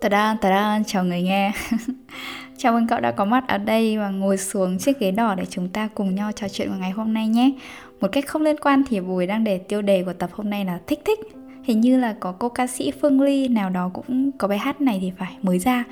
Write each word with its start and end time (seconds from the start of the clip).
Ta-da, 0.00 0.36
ta-da, 0.40 0.82
chào 0.86 1.04
người 1.04 1.22
nghe. 1.22 1.52
Chào 2.58 2.72
mừng 2.72 2.86
cậu 2.86 3.00
đã 3.00 3.12
có 3.12 3.24
mặt 3.24 3.44
ở 3.48 3.58
đây 3.58 3.98
và 3.98 4.10
ngồi 4.10 4.36
xuống 4.36 4.78
chiếc 4.78 4.98
ghế 4.98 5.10
đỏ 5.10 5.34
để 5.34 5.44
chúng 5.50 5.68
ta 5.68 5.88
cùng 5.94 6.14
nhau 6.14 6.32
trò 6.32 6.48
chuyện 6.48 6.70
vào 6.70 6.78
ngày 6.78 6.90
hôm 6.90 7.14
nay 7.14 7.28
nhé. 7.28 7.52
Một 8.00 8.08
cách 8.12 8.26
không 8.26 8.42
liên 8.42 8.56
quan 8.60 8.82
thì 8.88 9.00
Bùi 9.00 9.26
đang 9.26 9.44
để 9.44 9.58
tiêu 9.58 9.82
đề 9.82 10.04
của 10.04 10.12
tập 10.12 10.30
hôm 10.32 10.50
nay 10.50 10.64
là 10.64 10.80
thích 10.86 11.00
thích. 11.04 11.20
Hình 11.64 11.80
như 11.80 11.98
là 11.98 12.14
có 12.20 12.32
cô 12.32 12.48
ca 12.48 12.66
sĩ 12.66 12.92
Phương 13.00 13.20
Ly 13.20 13.48
nào 13.48 13.70
đó 13.70 13.90
cũng 13.94 14.32
có 14.32 14.48
bài 14.48 14.58
hát 14.58 14.80
này 14.80 14.98
thì 15.00 15.12
phải 15.18 15.36
mới 15.42 15.58
ra. 15.58 15.84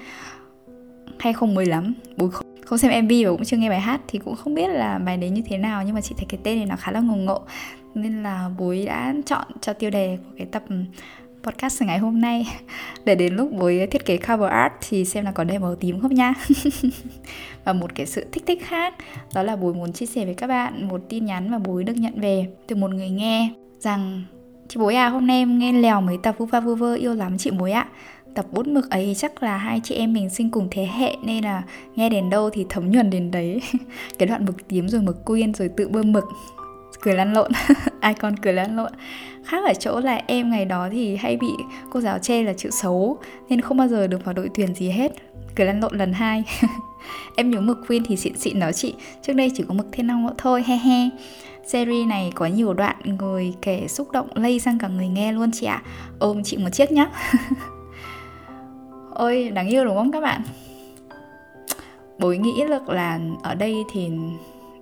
Hay 1.18 1.32
không 1.32 1.54
mới 1.54 1.66
lắm, 1.66 1.94
Bùi 2.16 2.30
không, 2.30 2.46
không 2.64 2.78
xem 2.78 3.04
MV 3.04 3.12
và 3.24 3.30
cũng 3.30 3.44
chưa 3.44 3.56
nghe 3.56 3.70
bài 3.70 3.80
hát 3.80 4.00
thì 4.08 4.18
cũng 4.18 4.36
không 4.36 4.54
biết 4.54 4.68
là 4.68 4.98
bài 4.98 5.16
đấy 5.16 5.30
như 5.30 5.42
thế 5.46 5.58
nào 5.58 5.82
Nhưng 5.84 5.94
mà 5.94 6.00
chị 6.00 6.14
thấy 6.18 6.26
cái 6.28 6.40
tên 6.44 6.56
này 6.56 6.66
nó 6.66 6.76
khá 6.76 6.92
là 6.92 7.00
ngùng 7.00 7.24
ngộ. 7.24 7.42
Nên 7.94 8.22
là 8.22 8.50
Bùi 8.58 8.86
đã 8.86 9.14
chọn 9.26 9.46
cho 9.60 9.72
tiêu 9.72 9.90
đề 9.90 10.18
của 10.24 10.34
cái 10.38 10.46
tập 10.46 10.62
podcast 11.44 11.82
ngày 11.82 11.98
hôm 11.98 12.20
nay. 12.20 12.46
Để 13.04 13.14
đến 13.14 13.34
lúc 13.34 13.48
với 13.52 13.86
thiết 13.86 14.04
kế 14.04 14.16
cover 14.16 14.50
art 14.50 14.72
thì 14.88 15.04
xem 15.04 15.24
là 15.24 15.32
có 15.32 15.44
đầy 15.44 15.58
màu 15.58 15.74
tím 15.76 16.00
không 16.00 16.14
nha. 16.14 16.34
Và 17.64 17.72
một 17.72 17.94
cái 17.94 18.06
sự 18.06 18.24
thích 18.32 18.42
thích 18.46 18.62
khác, 18.64 18.94
đó 19.34 19.42
là 19.42 19.56
bùi 19.56 19.74
muốn 19.74 19.92
chia 19.92 20.06
sẻ 20.06 20.24
với 20.24 20.34
các 20.34 20.46
bạn 20.46 20.88
một 20.88 21.00
tin 21.08 21.24
nhắn 21.24 21.50
mà 21.50 21.58
bùi 21.58 21.84
được 21.84 21.96
nhận 21.96 22.20
về 22.20 22.46
từ 22.66 22.76
một 22.76 22.90
người 22.90 23.10
nghe 23.10 23.50
rằng, 23.80 24.24
chị 24.68 24.80
bối 24.80 24.94
à 24.94 25.08
hôm 25.08 25.26
nay 25.26 25.38
em 25.38 25.58
nghe 25.58 25.72
lèo 25.72 26.00
mấy 26.00 26.18
tập 26.22 26.34
vu 26.38 26.46
va 26.46 26.60
vu 26.60 26.74
vơ, 26.74 26.94
yêu 26.94 27.14
lắm 27.14 27.38
chị 27.38 27.50
bối 27.50 27.72
ạ. 27.72 27.88
Tập 28.34 28.46
bút 28.52 28.66
mực 28.66 28.90
ấy 28.90 29.14
chắc 29.16 29.42
là 29.42 29.56
hai 29.56 29.80
chị 29.84 29.94
em 29.94 30.12
mình 30.12 30.30
sinh 30.30 30.50
cùng 30.50 30.68
thế 30.70 30.86
hệ 30.86 31.16
nên 31.24 31.44
là 31.44 31.62
nghe 31.96 32.08
đến 32.08 32.30
đâu 32.30 32.50
thì 32.50 32.66
thấm 32.68 32.90
nhuần 32.90 33.10
đến 33.10 33.30
đấy. 33.30 33.60
Cái 34.18 34.28
đoạn 34.28 34.44
mực 34.44 34.68
tím 34.68 34.88
rồi 34.88 35.00
mực 35.02 35.24
quyên 35.24 35.54
rồi 35.54 35.68
tự 35.76 35.88
bơm 35.88 36.12
mực 36.12 36.24
cười 37.04 37.14
lăn 37.14 37.32
lộn. 37.32 37.50
Ai 38.00 38.14
cười 38.42 38.52
lăn 38.52 38.76
lộn. 38.76 38.92
Khác 39.44 39.64
ở 39.66 39.74
chỗ 39.74 40.00
là 40.00 40.22
em 40.26 40.50
ngày 40.50 40.64
đó 40.64 40.88
thì 40.92 41.16
hay 41.16 41.36
bị 41.36 41.50
cô 41.90 42.00
giáo 42.00 42.18
chê 42.18 42.42
là 42.42 42.52
chữ 42.52 42.70
xấu, 42.70 43.18
nên 43.48 43.60
không 43.60 43.76
bao 43.76 43.88
giờ 43.88 44.06
được 44.06 44.24
vào 44.24 44.34
đội 44.34 44.50
tuyển 44.54 44.74
gì 44.74 44.90
hết. 44.90 45.12
Cười 45.56 45.66
lăn 45.66 45.80
lộn 45.80 45.98
lần 45.98 46.12
hai. 46.12 46.44
Em 47.36 47.50
nhớ 47.50 47.60
mực 47.60 47.78
queen 47.88 48.02
thì 48.04 48.16
xịn 48.16 48.36
xịn 48.36 48.60
đó 48.60 48.72
chị. 48.72 48.94
Trước 49.22 49.32
đây 49.32 49.50
chỉ 49.54 49.64
có 49.68 49.74
mực 49.74 49.86
thiên 49.92 50.06
long 50.06 50.28
thôi, 50.38 50.64
he 50.66 50.76
he. 50.76 51.08
Series 51.66 52.06
này 52.08 52.32
có 52.34 52.46
nhiều 52.46 52.74
đoạn 52.74 52.96
người 53.18 53.54
kể 53.62 53.88
xúc 53.88 54.10
động, 54.10 54.28
lây 54.34 54.60
sang 54.60 54.78
cả 54.78 54.88
người 54.88 55.08
nghe 55.08 55.32
luôn 55.32 55.50
chị 55.52 55.66
ạ. 55.66 55.82
Ôm 56.18 56.42
chị 56.44 56.56
một 56.56 56.70
chiếc 56.70 56.92
nhá. 56.92 57.10
Ôi, 59.14 59.50
đáng 59.54 59.68
yêu 59.68 59.84
đúng 59.84 59.96
không 59.96 60.12
các 60.12 60.20
bạn? 60.20 60.42
Bối 62.18 62.38
nghĩ 62.38 62.64
được 62.68 62.88
là 62.88 63.20
ở 63.42 63.54
đây 63.54 63.76
thì 63.92 64.10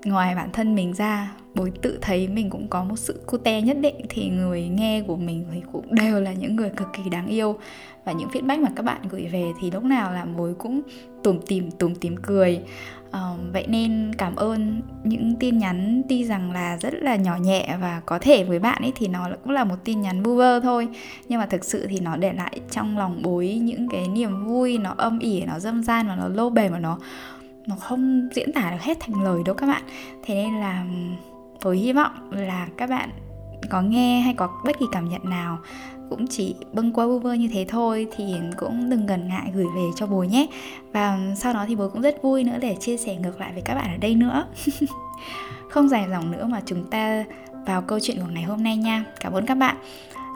ngoài 0.05 0.35
bản 0.35 0.49
thân 0.53 0.75
mình 0.75 0.95
ra 0.95 1.31
bối 1.55 1.73
tự 1.83 1.99
thấy 2.01 2.29
mình 2.29 2.51
cũng 2.51 2.69
có 2.69 2.85
một 2.85 2.97
sự 2.97 3.21
cute 3.27 3.61
nhất 3.61 3.77
định 3.81 3.97
thì 4.09 4.29
người 4.29 4.69
nghe 4.69 5.03
của 5.07 5.17
mình 5.17 5.45
thì 5.53 5.61
cũng 5.73 5.95
đều 5.95 6.21
là 6.21 6.33
những 6.33 6.57
người 6.57 6.71
cực 6.77 6.89
kỳ 6.93 7.11
đáng 7.11 7.27
yêu. 7.27 7.59
Và 8.05 8.13
những 8.13 8.29
feedback 8.29 8.63
mà 8.63 8.69
các 8.77 8.83
bạn 8.83 9.01
gửi 9.11 9.29
về 9.33 9.45
thì 9.61 9.71
lúc 9.71 9.85
nào 9.85 10.13
là 10.13 10.25
bối 10.25 10.55
cũng 10.59 10.83
tủm 11.23 11.39
tìm 11.47 11.71
tủm 11.71 11.95
tìm 11.95 12.17
cười. 12.23 12.61
À, 13.11 13.21
vậy 13.53 13.67
nên 13.69 14.11
cảm 14.19 14.37
ơn 14.37 14.83
những 15.05 15.35
tin 15.41 15.59
nhắn 15.59 16.03
tuy 16.09 16.25
rằng 16.25 16.53
là 16.53 16.77
rất 16.77 16.95
là 16.95 17.17
nhỏ 17.17 17.37
nhẹ 17.37 17.77
và 17.81 18.01
có 18.07 18.19
thể 18.19 18.45
với 18.45 18.59
bạn 18.59 18.83
ấy 18.83 18.93
thì 18.97 19.09
nó 19.09 19.29
cũng 19.45 19.53
là 19.53 19.65
một 19.65 19.77
tin 19.85 20.01
nhắn 20.01 20.23
vu 20.23 20.37
vơ 20.37 20.61
thôi. 20.61 20.89
Nhưng 21.29 21.41
mà 21.41 21.47
thực 21.47 21.65
sự 21.65 21.87
thì 21.87 22.01
nó 22.01 22.17
để 22.17 22.33
lại 22.33 22.61
trong 22.71 22.99
lòng 22.99 23.23
bối 23.23 23.61
những 23.63 23.89
cái 23.89 24.09
niềm 24.09 24.47
vui 24.47 24.79
nó 24.79 24.95
âm 24.97 25.19
ỉ 25.19 25.45
nó 25.45 25.59
dâm 25.59 25.83
gian 25.83 26.09
và 26.09 26.17
nó 26.17 26.29
lâu 26.29 26.51
bền 26.51 26.73
mà 26.73 26.79
nó 26.79 26.99
nó 27.67 27.77
không 27.77 28.29
diễn 28.35 28.53
tả 28.53 28.71
được 28.71 28.81
hết 28.81 29.01
thành 29.01 29.25
lời 29.25 29.43
đâu 29.45 29.55
các 29.55 29.67
bạn. 29.67 29.83
Thế 30.23 30.35
nên 30.35 30.61
là 30.61 30.85
với 31.63 31.77
hy 31.77 31.93
vọng 31.93 32.13
là 32.31 32.69
các 32.77 32.91
bạn 32.91 33.11
có 33.71 33.83
nghe 33.83 34.21
hay 34.21 34.35
có 34.35 34.49
bất 34.65 34.79
kỳ 34.79 34.87
cảm 34.93 35.09
nhận 35.09 35.31
nào 35.31 35.59
cũng 36.11 36.27
chỉ 36.27 36.55
bâng 36.73 36.93
qua 36.93 37.07
vơ 37.23 37.33
như 37.33 37.49
thế 37.53 37.65
thôi 37.69 38.07
thì 38.17 38.35
cũng 38.57 38.91
đừng 38.91 39.07
ngần 39.07 39.29
ngại 39.29 39.51
gửi 39.55 39.67
về 39.77 39.83
cho 39.97 40.07
bố 40.07 40.23
nhé. 40.23 40.47
Và 40.93 41.19
sau 41.37 41.55
đó 41.55 41.65
thì 41.69 41.77
bố 41.77 41.89
cũng 41.89 42.03
rất 42.03 42.23
vui 42.23 42.45
nữa 42.45 42.59
để 42.61 42.77
chia 42.81 42.97
sẻ 42.97 43.17
ngược 43.17 43.41
lại 43.41 43.53
với 43.53 43.63
các 43.63 43.75
bạn 43.75 43.93
ở 43.93 43.97
đây 43.97 44.15
nữa. 44.15 44.47
Không 45.71 45.89
dài 45.89 46.07
dòng 46.11 46.31
nữa 46.31 46.47
mà 46.51 46.61
chúng 46.67 46.85
ta 46.91 47.25
vào 47.67 47.83
câu 47.83 48.01
chuyện 48.01 48.21
của 48.21 48.31
ngày 48.33 48.43
hôm 48.43 48.63
nay 48.63 48.77
nha. 48.77 49.05
Cảm 49.21 49.33
ơn 49.33 49.47
các 49.47 49.55
bạn. 49.55 49.77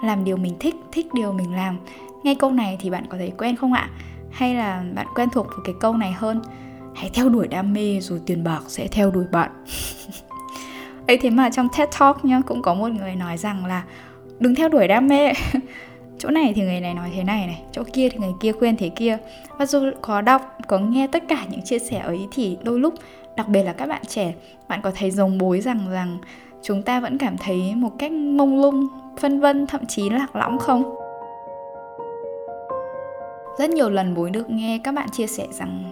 Làm 0.03 0.25
điều 0.25 0.37
mình 0.37 0.57
thích 0.61 0.75
thích 0.93 1.07
điều 1.15 1.33
mình 1.33 1.55
làm. 1.55 1.79
Nghe 2.25 2.35
câu 2.35 2.51
này 2.51 2.77
thì 2.81 2.91
bạn 2.91 3.05
có 3.09 3.19
thấy 3.19 3.33
quen 3.39 3.57
không 3.57 3.73
ạ? 3.73 3.91
Hay 4.31 4.55
là 4.55 4.85
bạn 4.95 5.07
quen 5.15 5.29
thuộc 5.33 5.47
với 5.47 5.59
cái 5.65 5.75
câu 5.81 5.97
này 5.97 6.13
hơn? 6.13 6.43
Hãy 6.95 7.11
theo 7.15 7.29
đuổi 7.29 7.49
đam 7.49 7.73
mê 7.73 8.01
rồi 8.01 8.21
tiền 8.27 8.45
bạc 8.45 8.63
sẽ 8.69 8.89
theo 8.89 9.11
đuổi 9.11 9.25
bạn. 9.33 9.51
ấy 11.07 11.19
thế 11.19 11.31
mà 11.31 11.51
trong 11.51 11.69
TED 11.77 11.89
Talk 11.99 12.25
nhá, 12.25 12.41
cũng 12.47 12.63
có 12.63 12.75
một 12.75 12.89
người 12.89 13.15
nói 13.15 13.37
rằng 13.37 13.67
là 13.67 13.85
đừng 14.39 14.55
theo 14.55 14.69
đuổi 14.69 14.89
đam 14.89 15.09
mê. 15.09 15.33
Chỗ 16.19 16.31
này 16.31 16.53
thì 16.57 16.63
người 16.63 16.81
này 16.81 16.95
nói 16.95 17.11
thế 17.15 17.25
này 17.25 17.47
này, 17.47 17.63
chỗ 17.73 17.83
kia 17.93 18.09
thì 18.09 18.19
người 18.19 18.33
kia 18.41 18.53
khuyên 18.53 18.77
thế 18.77 18.89
kia. 18.89 19.19
Và 19.59 19.67
dù 19.67 19.91
có 20.01 20.21
đọc, 20.21 20.59
có 20.67 20.79
nghe 20.79 21.07
tất 21.07 21.23
cả 21.29 21.45
những 21.51 21.63
chia 21.63 21.79
sẻ 21.79 21.99
ấy 21.99 22.29
thì 22.31 22.59
đôi 22.63 22.81
lúc, 22.81 22.95
đặc 23.37 23.49
biệt 23.49 23.63
là 23.63 23.73
các 23.73 23.87
bạn 23.87 24.03
trẻ, 24.09 24.35
bạn 24.69 24.81
có 24.83 24.91
thấy 24.95 25.11
giống 25.11 25.39
bối 25.39 25.61
rằng 25.61 25.91
rằng 25.91 26.19
chúng 26.63 26.83
ta 26.83 27.01
vẫn 27.01 27.19
cảm 27.19 27.37
thấy 27.37 27.75
một 27.75 27.91
cách 27.99 28.13
mông 28.13 28.61
lung, 28.61 28.89
phân 29.21 29.41
vân, 29.41 29.67
thậm 29.67 29.87
chí 29.87 30.11
lạc 30.11 30.37
lõng 30.37 30.59
không? 30.59 30.95
Rất 33.59 33.71
nhiều 33.71 33.91
lần 33.91 34.15
bối 34.15 34.31
được 34.31 34.51
nghe 34.51 34.81
các 34.85 34.93
bạn 34.93 35.09
chia 35.13 35.27
sẻ 35.27 35.47
rằng 35.51 35.85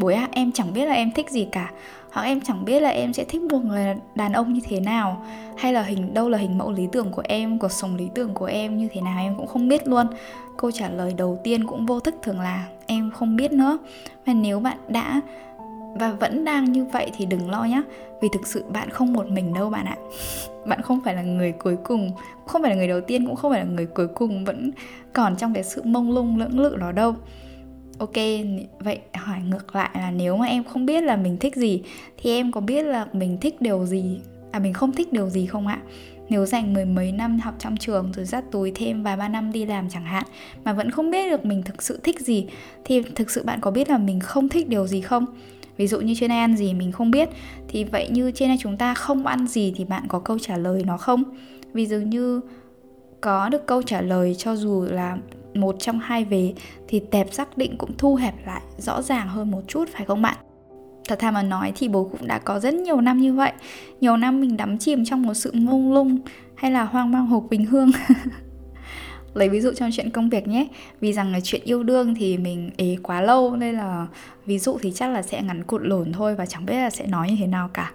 bối 0.00 0.14
à 0.14 0.28
em 0.32 0.52
chẳng 0.52 0.72
biết 0.72 0.86
là 0.86 0.94
em 0.94 1.12
thích 1.12 1.30
gì 1.30 1.48
cả. 1.52 1.70
Hoặc 2.12 2.22
em 2.22 2.40
chẳng 2.40 2.64
biết 2.64 2.80
là 2.80 2.88
em 2.88 3.12
sẽ 3.12 3.24
thích 3.24 3.42
một 3.42 3.64
người 3.64 3.94
đàn 4.14 4.32
ông 4.32 4.52
như 4.52 4.60
thế 4.64 4.80
nào. 4.80 5.24
Hay 5.56 5.72
là 5.72 5.82
hình, 5.82 6.14
đâu 6.14 6.28
là 6.28 6.38
hình 6.38 6.58
mẫu 6.58 6.72
lý 6.72 6.88
tưởng 6.92 7.10
của 7.10 7.22
em, 7.24 7.58
cuộc 7.58 7.72
sống 7.72 7.96
lý 7.96 8.08
tưởng 8.14 8.34
của 8.34 8.44
em 8.44 8.78
như 8.78 8.88
thế 8.92 9.00
nào 9.00 9.18
em 9.18 9.34
cũng 9.36 9.46
không 9.46 9.68
biết 9.68 9.88
luôn. 9.88 10.06
Câu 10.56 10.70
trả 10.70 10.88
lời 10.88 11.14
đầu 11.16 11.38
tiên 11.44 11.66
cũng 11.66 11.86
vô 11.86 12.00
thức 12.00 12.14
thường 12.22 12.40
là, 12.40 12.66
em 12.86 13.10
không 13.10 13.36
biết 13.36 13.52
nữa. 13.52 13.78
Và 14.26 14.32
nếu 14.32 14.60
bạn 14.60 14.78
đã 14.88 15.20
và 15.94 16.12
vẫn 16.12 16.44
đang 16.44 16.72
như 16.72 16.84
vậy 16.84 17.10
thì 17.16 17.26
đừng 17.26 17.50
lo 17.50 17.64
nhé 17.64 17.82
vì 18.22 18.28
thực 18.32 18.46
sự 18.46 18.64
bạn 18.72 18.90
không 18.90 19.12
một 19.12 19.28
mình 19.28 19.54
đâu 19.54 19.70
bạn 19.70 19.86
ạ. 19.86 19.96
Bạn 20.66 20.82
không 20.82 21.00
phải 21.04 21.14
là 21.14 21.22
người 21.22 21.52
cuối 21.52 21.76
cùng, 21.84 22.10
không 22.46 22.62
phải 22.62 22.70
là 22.70 22.76
người 22.76 22.88
đầu 22.88 23.00
tiên, 23.00 23.26
cũng 23.26 23.36
không 23.36 23.50
phải 23.50 23.60
là 23.60 23.66
người 23.66 23.86
cuối 23.86 24.08
cùng 24.08 24.44
vẫn 24.44 24.70
còn 25.12 25.36
trong 25.36 25.54
cái 25.54 25.62
sự 25.62 25.82
mông 25.84 26.10
lung, 26.10 26.38
lưỡng 26.38 26.60
lự 26.60 26.76
đó 26.76 26.92
đâu 26.92 27.14
ok, 28.00 28.16
vậy 28.78 28.98
hỏi 29.14 29.38
ngược 29.48 29.76
lại 29.76 29.90
là 29.94 30.10
nếu 30.10 30.36
mà 30.36 30.46
em 30.46 30.64
không 30.64 30.86
biết 30.86 31.02
là 31.02 31.16
mình 31.16 31.36
thích 31.36 31.56
gì, 31.56 31.82
thì 32.16 32.30
em 32.30 32.52
có 32.52 32.60
biết 32.60 32.82
là 32.82 33.06
mình 33.12 33.38
thích 33.40 33.60
điều 33.60 33.86
gì? 33.86 34.20
À 34.50 34.58
mình 34.58 34.72
không 34.72 34.92
thích 34.92 35.12
điều 35.12 35.28
gì 35.28 35.46
không 35.46 35.66
ạ? 35.66 35.78
Nếu 36.28 36.46
dành 36.46 36.74
mười 36.74 36.84
mấy 36.84 37.12
năm 37.12 37.38
học 37.38 37.54
trong 37.58 37.76
trường 37.76 38.12
rồi 38.12 38.24
dắt 38.24 38.44
túi 38.50 38.72
thêm 38.74 39.02
vài 39.02 39.16
ba 39.16 39.28
năm 39.28 39.52
đi 39.52 39.64
làm 39.66 39.88
chẳng 39.90 40.04
hạn, 40.04 40.24
mà 40.64 40.72
vẫn 40.72 40.90
không 40.90 41.10
biết 41.10 41.30
được 41.30 41.44
mình 41.44 41.62
thực 41.62 41.82
sự 41.82 42.00
thích 42.02 42.20
gì, 42.20 42.46
thì 42.84 43.02
thực 43.02 43.30
sự 43.30 43.42
bạn 43.44 43.60
có 43.60 43.70
biết 43.70 43.88
là 43.88 43.98
mình 43.98 44.20
không 44.20 44.48
thích 44.48 44.68
điều 44.68 44.86
gì 44.86 45.00
không? 45.00 45.26
Ví 45.76 45.86
dụ 45.86 46.00
như 46.00 46.14
trên 46.20 46.30
ăn 46.30 46.56
gì 46.56 46.74
mình 46.74 46.92
không 46.92 47.10
biết, 47.10 47.28
thì 47.68 47.84
vậy 47.84 48.08
như 48.10 48.30
trên 48.34 48.48
đây 48.48 48.58
chúng 48.60 48.76
ta 48.76 48.94
không 48.94 49.26
ăn 49.26 49.46
gì 49.46 49.72
thì 49.76 49.84
bạn 49.84 50.02
có 50.08 50.18
câu 50.18 50.38
trả 50.38 50.56
lời 50.56 50.82
nó 50.86 50.96
không? 50.96 51.22
Vì 51.72 51.86
dụ 51.86 51.98
như 51.98 52.40
có 53.20 53.48
được 53.48 53.66
câu 53.66 53.82
trả 53.82 54.00
lời 54.00 54.34
cho 54.38 54.56
dù 54.56 54.86
là 54.90 55.16
một 55.54 55.76
trong 55.78 55.98
hai 55.98 56.24
vế, 56.24 56.52
thì 56.88 57.00
tẹp 57.10 57.32
xác 57.32 57.58
định 57.58 57.78
cũng 57.78 57.96
thu 57.98 58.14
hẹp 58.14 58.34
lại 58.46 58.62
rõ 58.78 59.02
ràng 59.02 59.28
hơn 59.28 59.50
một 59.50 59.62
chút, 59.68 59.88
phải 59.92 60.04
không 60.04 60.22
bạn? 60.22 60.36
Thật 61.08 61.18
thà 61.18 61.30
mà 61.30 61.42
nói 61.42 61.72
thì 61.76 61.88
bố 61.88 62.04
cũng 62.04 62.26
đã 62.26 62.38
có 62.38 62.60
rất 62.60 62.74
nhiều 62.74 63.00
năm 63.00 63.20
như 63.20 63.34
vậy. 63.34 63.52
Nhiều 64.00 64.16
năm 64.16 64.40
mình 64.40 64.56
đắm 64.56 64.78
chìm 64.78 65.04
trong 65.04 65.22
một 65.22 65.34
sự 65.34 65.50
mông 65.54 65.92
lung 65.92 66.18
hay 66.54 66.70
là 66.70 66.84
hoang 66.84 67.10
mang 67.10 67.26
hộp 67.26 67.44
bình 67.50 67.64
hương. 67.64 67.90
Lấy 69.34 69.48
ví 69.48 69.60
dụ 69.60 69.72
trong 69.72 69.90
chuyện 69.92 70.10
công 70.10 70.30
việc 70.30 70.48
nhé. 70.48 70.66
Vì 71.00 71.12
rằng 71.12 71.32
là 71.32 71.40
chuyện 71.40 71.60
yêu 71.64 71.82
đương 71.82 72.14
thì 72.14 72.38
mình 72.38 72.70
ế 72.76 72.96
quá 73.02 73.20
lâu, 73.20 73.56
nên 73.56 73.74
là 73.74 74.06
ví 74.46 74.58
dụ 74.58 74.78
thì 74.82 74.92
chắc 74.94 75.08
là 75.08 75.22
sẽ 75.22 75.42
ngắn 75.42 75.64
cụt 75.64 75.80
lổn 75.84 76.12
thôi 76.12 76.34
và 76.34 76.46
chẳng 76.46 76.66
biết 76.66 76.74
là 76.74 76.90
sẽ 76.90 77.06
nói 77.06 77.30
như 77.30 77.36
thế 77.38 77.46
nào 77.46 77.70
cả 77.74 77.92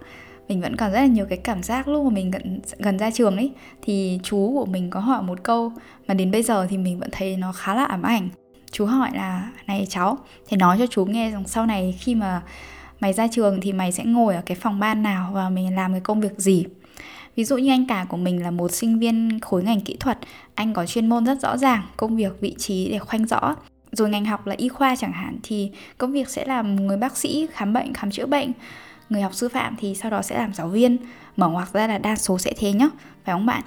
mình 0.48 0.60
vẫn 0.60 0.76
còn 0.76 0.92
rất 0.92 1.00
là 1.00 1.06
nhiều 1.06 1.26
cái 1.28 1.38
cảm 1.38 1.62
giác 1.62 1.88
lúc 1.88 2.04
mà 2.04 2.10
mình 2.10 2.30
gần, 2.30 2.60
gần 2.78 2.98
ra 2.98 3.10
trường 3.10 3.36
ấy 3.36 3.52
thì 3.82 4.20
chú 4.22 4.52
của 4.52 4.66
mình 4.66 4.90
có 4.90 5.00
hỏi 5.00 5.22
một 5.22 5.42
câu 5.42 5.72
mà 6.08 6.14
đến 6.14 6.30
bây 6.30 6.42
giờ 6.42 6.66
thì 6.70 6.78
mình 6.78 6.98
vẫn 6.98 7.08
thấy 7.12 7.36
nó 7.36 7.52
khá 7.52 7.74
là 7.74 7.84
ám 7.84 8.02
ảnh 8.02 8.28
chú 8.70 8.86
hỏi 8.86 9.10
là 9.14 9.50
này 9.66 9.86
cháu 9.88 10.18
thì 10.48 10.56
nói 10.56 10.76
cho 10.78 10.86
chú 10.86 11.04
nghe 11.04 11.30
rằng 11.30 11.44
sau 11.46 11.66
này 11.66 11.94
khi 12.00 12.14
mà 12.14 12.42
mày 13.00 13.12
ra 13.12 13.26
trường 13.26 13.60
thì 13.60 13.72
mày 13.72 13.92
sẽ 13.92 14.04
ngồi 14.04 14.34
ở 14.34 14.42
cái 14.46 14.56
phòng 14.60 14.80
ban 14.80 15.02
nào 15.02 15.30
và 15.32 15.48
mình 15.48 15.74
làm 15.74 15.92
cái 15.92 16.00
công 16.00 16.20
việc 16.20 16.38
gì 16.38 16.64
Ví 17.36 17.44
dụ 17.44 17.56
như 17.56 17.70
anh 17.70 17.86
cả 17.86 18.06
của 18.08 18.16
mình 18.16 18.42
là 18.42 18.50
một 18.50 18.72
sinh 18.72 18.98
viên 18.98 19.40
khối 19.40 19.62
ngành 19.62 19.80
kỹ 19.80 19.96
thuật, 20.00 20.18
anh 20.54 20.72
có 20.72 20.86
chuyên 20.86 21.08
môn 21.08 21.24
rất 21.24 21.40
rõ 21.40 21.56
ràng, 21.56 21.82
công 21.96 22.16
việc, 22.16 22.40
vị 22.40 22.54
trí 22.58 22.88
để 22.90 22.98
khoanh 22.98 23.26
rõ. 23.26 23.56
Rồi 23.92 24.10
ngành 24.10 24.24
học 24.24 24.46
là 24.46 24.54
y 24.58 24.68
khoa 24.68 24.96
chẳng 24.96 25.12
hạn 25.12 25.38
thì 25.42 25.70
công 25.98 26.12
việc 26.12 26.28
sẽ 26.28 26.44
làm 26.44 26.76
người 26.76 26.96
bác 26.96 27.16
sĩ 27.16 27.46
khám 27.52 27.72
bệnh, 27.72 27.94
khám 27.94 28.10
chữa 28.10 28.26
bệnh. 28.26 28.52
Người 29.10 29.22
học 29.22 29.34
sư 29.34 29.48
phạm 29.48 29.76
thì 29.78 29.94
sau 29.94 30.10
đó 30.10 30.22
sẽ 30.22 30.38
làm 30.38 30.54
giáo 30.54 30.68
viên. 30.68 30.96
Mở 31.36 31.48
ngoặc 31.48 31.72
ra 31.72 31.86
là 31.86 31.98
đa 31.98 32.16
số 32.16 32.38
sẽ 32.38 32.52
thế 32.58 32.72
nhá, 32.72 32.88
phải 33.24 33.32
không 33.32 33.46
bạn? 33.46 33.62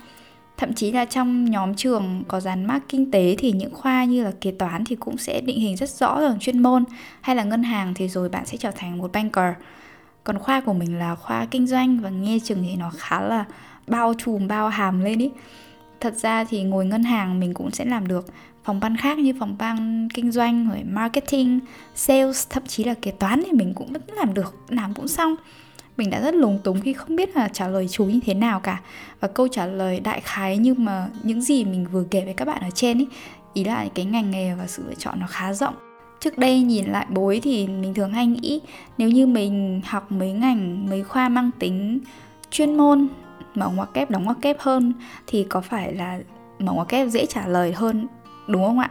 Thậm 0.57 0.73
chí 0.73 0.91
là 0.91 1.05
trong 1.05 1.45
nhóm 1.45 1.75
trường 1.75 2.23
có 2.27 2.39
dán 2.39 2.65
mác 2.65 2.79
kinh 2.89 3.11
tế 3.11 3.35
thì 3.37 3.51
những 3.51 3.73
khoa 3.73 4.03
như 4.03 4.23
là 4.23 4.31
kế 4.41 4.51
toán 4.51 4.85
thì 4.85 4.95
cũng 4.95 5.17
sẽ 5.17 5.41
định 5.41 5.59
hình 5.59 5.77
rất 5.77 5.89
rõ 5.89 6.21
rằng 6.21 6.39
chuyên 6.39 6.59
môn 6.59 6.83
hay 7.21 7.35
là 7.35 7.43
ngân 7.43 7.63
hàng 7.63 7.93
thì 7.93 8.07
rồi 8.07 8.29
bạn 8.29 8.45
sẽ 8.45 8.57
trở 8.57 8.71
thành 8.71 8.97
một 8.97 9.11
banker 9.13 9.53
còn 10.23 10.39
khoa 10.39 10.61
của 10.61 10.73
mình 10.73 10.99
là 10.99 11.15
khoa 11.15 11.45
kinh 11.51 11.67
doanh 11.67 11.99
và 11.99 12.09
nghe 12.09 12.39
chừng 12.43 12.63
thì 12.63 12.75
nó 12.75 12.91
khá 12.97 13.21
là 13.21 13.45
bao 13.87 14.13
trùm 14.17 14.47
bao 14.47 14.69
hàm 14.69 15.03
lên 15.03 15.19
ý 15.19 15.29
thật 16.01 16.15
ra 16.15 16.43
thì 16.43 16.63
ngồi 16.63 16.85
ngân 16.85 17.03
hàng 17.03 17.39
mình 17.39 17.53
cũng 17.53 17.71
sẽ 17.71 17.85
làm 17.85 18.07
được. 18.07 18.25
Phòng 18.63 18.79
ban 18.79 18.97
khác 18.97 19.19
như 19.19 19.33
phòng 19.39 19.55
ban 19.59 20.07
kinh 20.13 20.31
doanh 20.31 20.69
rồi 20.69 20.83
marketing, 20.83 21.59
sales, 21.95 22.47
thậm 22.49 22.63
chí 22.67 22.83
là 22.83 22.93
kế 22.93 23.11
toán 23.11 23.43
thì 23.45 23.51
mình 23.51 23.73
cũng 23.75 23.93
vẫn 23.93 24.01
làm 24.17 24.33
được, 24.33 24.55
làm 24.69 24.93
cũng 24.93 25.07
xong. 25.07 25.35
Mình 25.97 26.09
đã 26.09 26.21
rất 26.21 26.35
lúng 26.35 26.59
túng 26.63 26.81
khi 26.81 26.93
không 26.93 27.15
biết 27.15 27.35
là 27.35 27.47
trả 27.47 27.67
lời 27.67 27.87
chú 27.87 28.05
như 28.05 28.19
thế 28.25 28.33
nào 28.33 28.59
cả. 28.59 28.81
Và 29.19 29.27
câu 29.27 29.47
trả 29.47 29.65
lời 29.65 29.99
đại 29.99 30.21
khái 30.21 30.57
nhưng 30.57 30.85
mà 30.85 31.07
những 31.23 31.41
gì 31.41 31.65
mình 31.65 31.85
vừa 31.91 32.03
kể 32.11 32.25
với 32.25 32.33
các 32.33 32.45
bạn 32.45 32.61
ở 32.61 32.69
trên 32.69 32.97
ý 32.97 33.07
ý 33.53 33.63
là 33.63 33.85
cái 33.95 34.05
ngành 34.05 34.31
nghề 34.31 34.53
và 34.55 34.67
sự 34.67 34.83
lựa 34.87 34.95
chọn 34.95 35.19
nó 35.19 35.27
khá 35.27 35.53
rộng. 35.53 35.73
Trước 36.19 36.37
đây 36.37 36.61
nhìn 36.61 36.85
lại 36.85 37.05
bối 37.09 37.39
thì 37.43 37.67
mình 37.67 37.93
thường 37.93 38.11
hay 38.11 38.27
nghĩ, 38.27 38.61
nếu 38.97 39.09
như 39.09 39.27
mình 39.27 39.81
học 39.85 40.11
mấy 40.11 40.31
ngành, 40.31 40.89
mấy 40.89 41.03
khoa 41.03 41.29
mang 41.29 41.51
tính 41.59 41.99
chuyên 42.51 42.77
môn 42.77 43.07
mở 43.59 43.69
ngoặc 43.69 43.93
kép 43.93 44.09
đóng 44.09 44.23
ngoặc 44.23 44.37
kép 44.41 44.59
hơn 44.59 44.93
thì 45.27 45.43
có 45.49 45.61
phải 45.61 45.93
là 45.93 46.19
mở 46.59 46.73
ngoặc 46.73 46.87
kép 46.87 47.07
dễ 47.07 47.25
trả 47.25 47.47
lời 47.47 47.73
hơn, 47.73 48.07
đúng 48.47 48.65
không 48.65 48.79
ạ? 48.79 48.89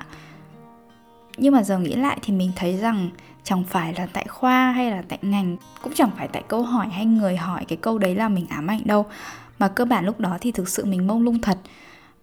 Nhưng 1.37 1.53
mà 1.53 1.62
giờ 1.62 1.79
nghĩ 1.79 1.94
lại 1.94 2.19
thì 2.23 2.32
mình 2.32 2.53
thấy 2.56 2.76
rằng 2.76 3.11
chẳng 3.44 3.65
phải 3.65 3.94
là 3.94 4.06
tại 4.12 4.26
khoa 4.29 4.73
hay 4.73 4.91
là 4.91 5.03
tại 5.09 5.19
ngành, 5.23 5.56
cũng 5.82 5.93
chẳng 5.94 6.11
phải 6.17 6.29
tại 6.29 6.43
câu 6.49 6.62
hỏi 6.62 6.88
hay 6.88 7.06
người 7.06 7.37
hỏi 7.37 7.65
cái 7.69 7.76
câu 7.76 7.99
đấy 7.99 8.15
là 8.15 8.29
mình 8.29 8.47
ám 8.49 8.67
ảnh 8.67 8.81
đâu, 8.85 9.06
mà 9.59 9.69
cơ 9.69 9.85
bản 9.85 10.06
lúc 10.06 10.20
đó 10.20 10.38
thì 10.41 10.53
thực 10.53 10.69
sự 10.69 10.85
mình 10.85 11.06
mông 11.06 11.23
lung 11.23 11.38
thật 11.38 11.59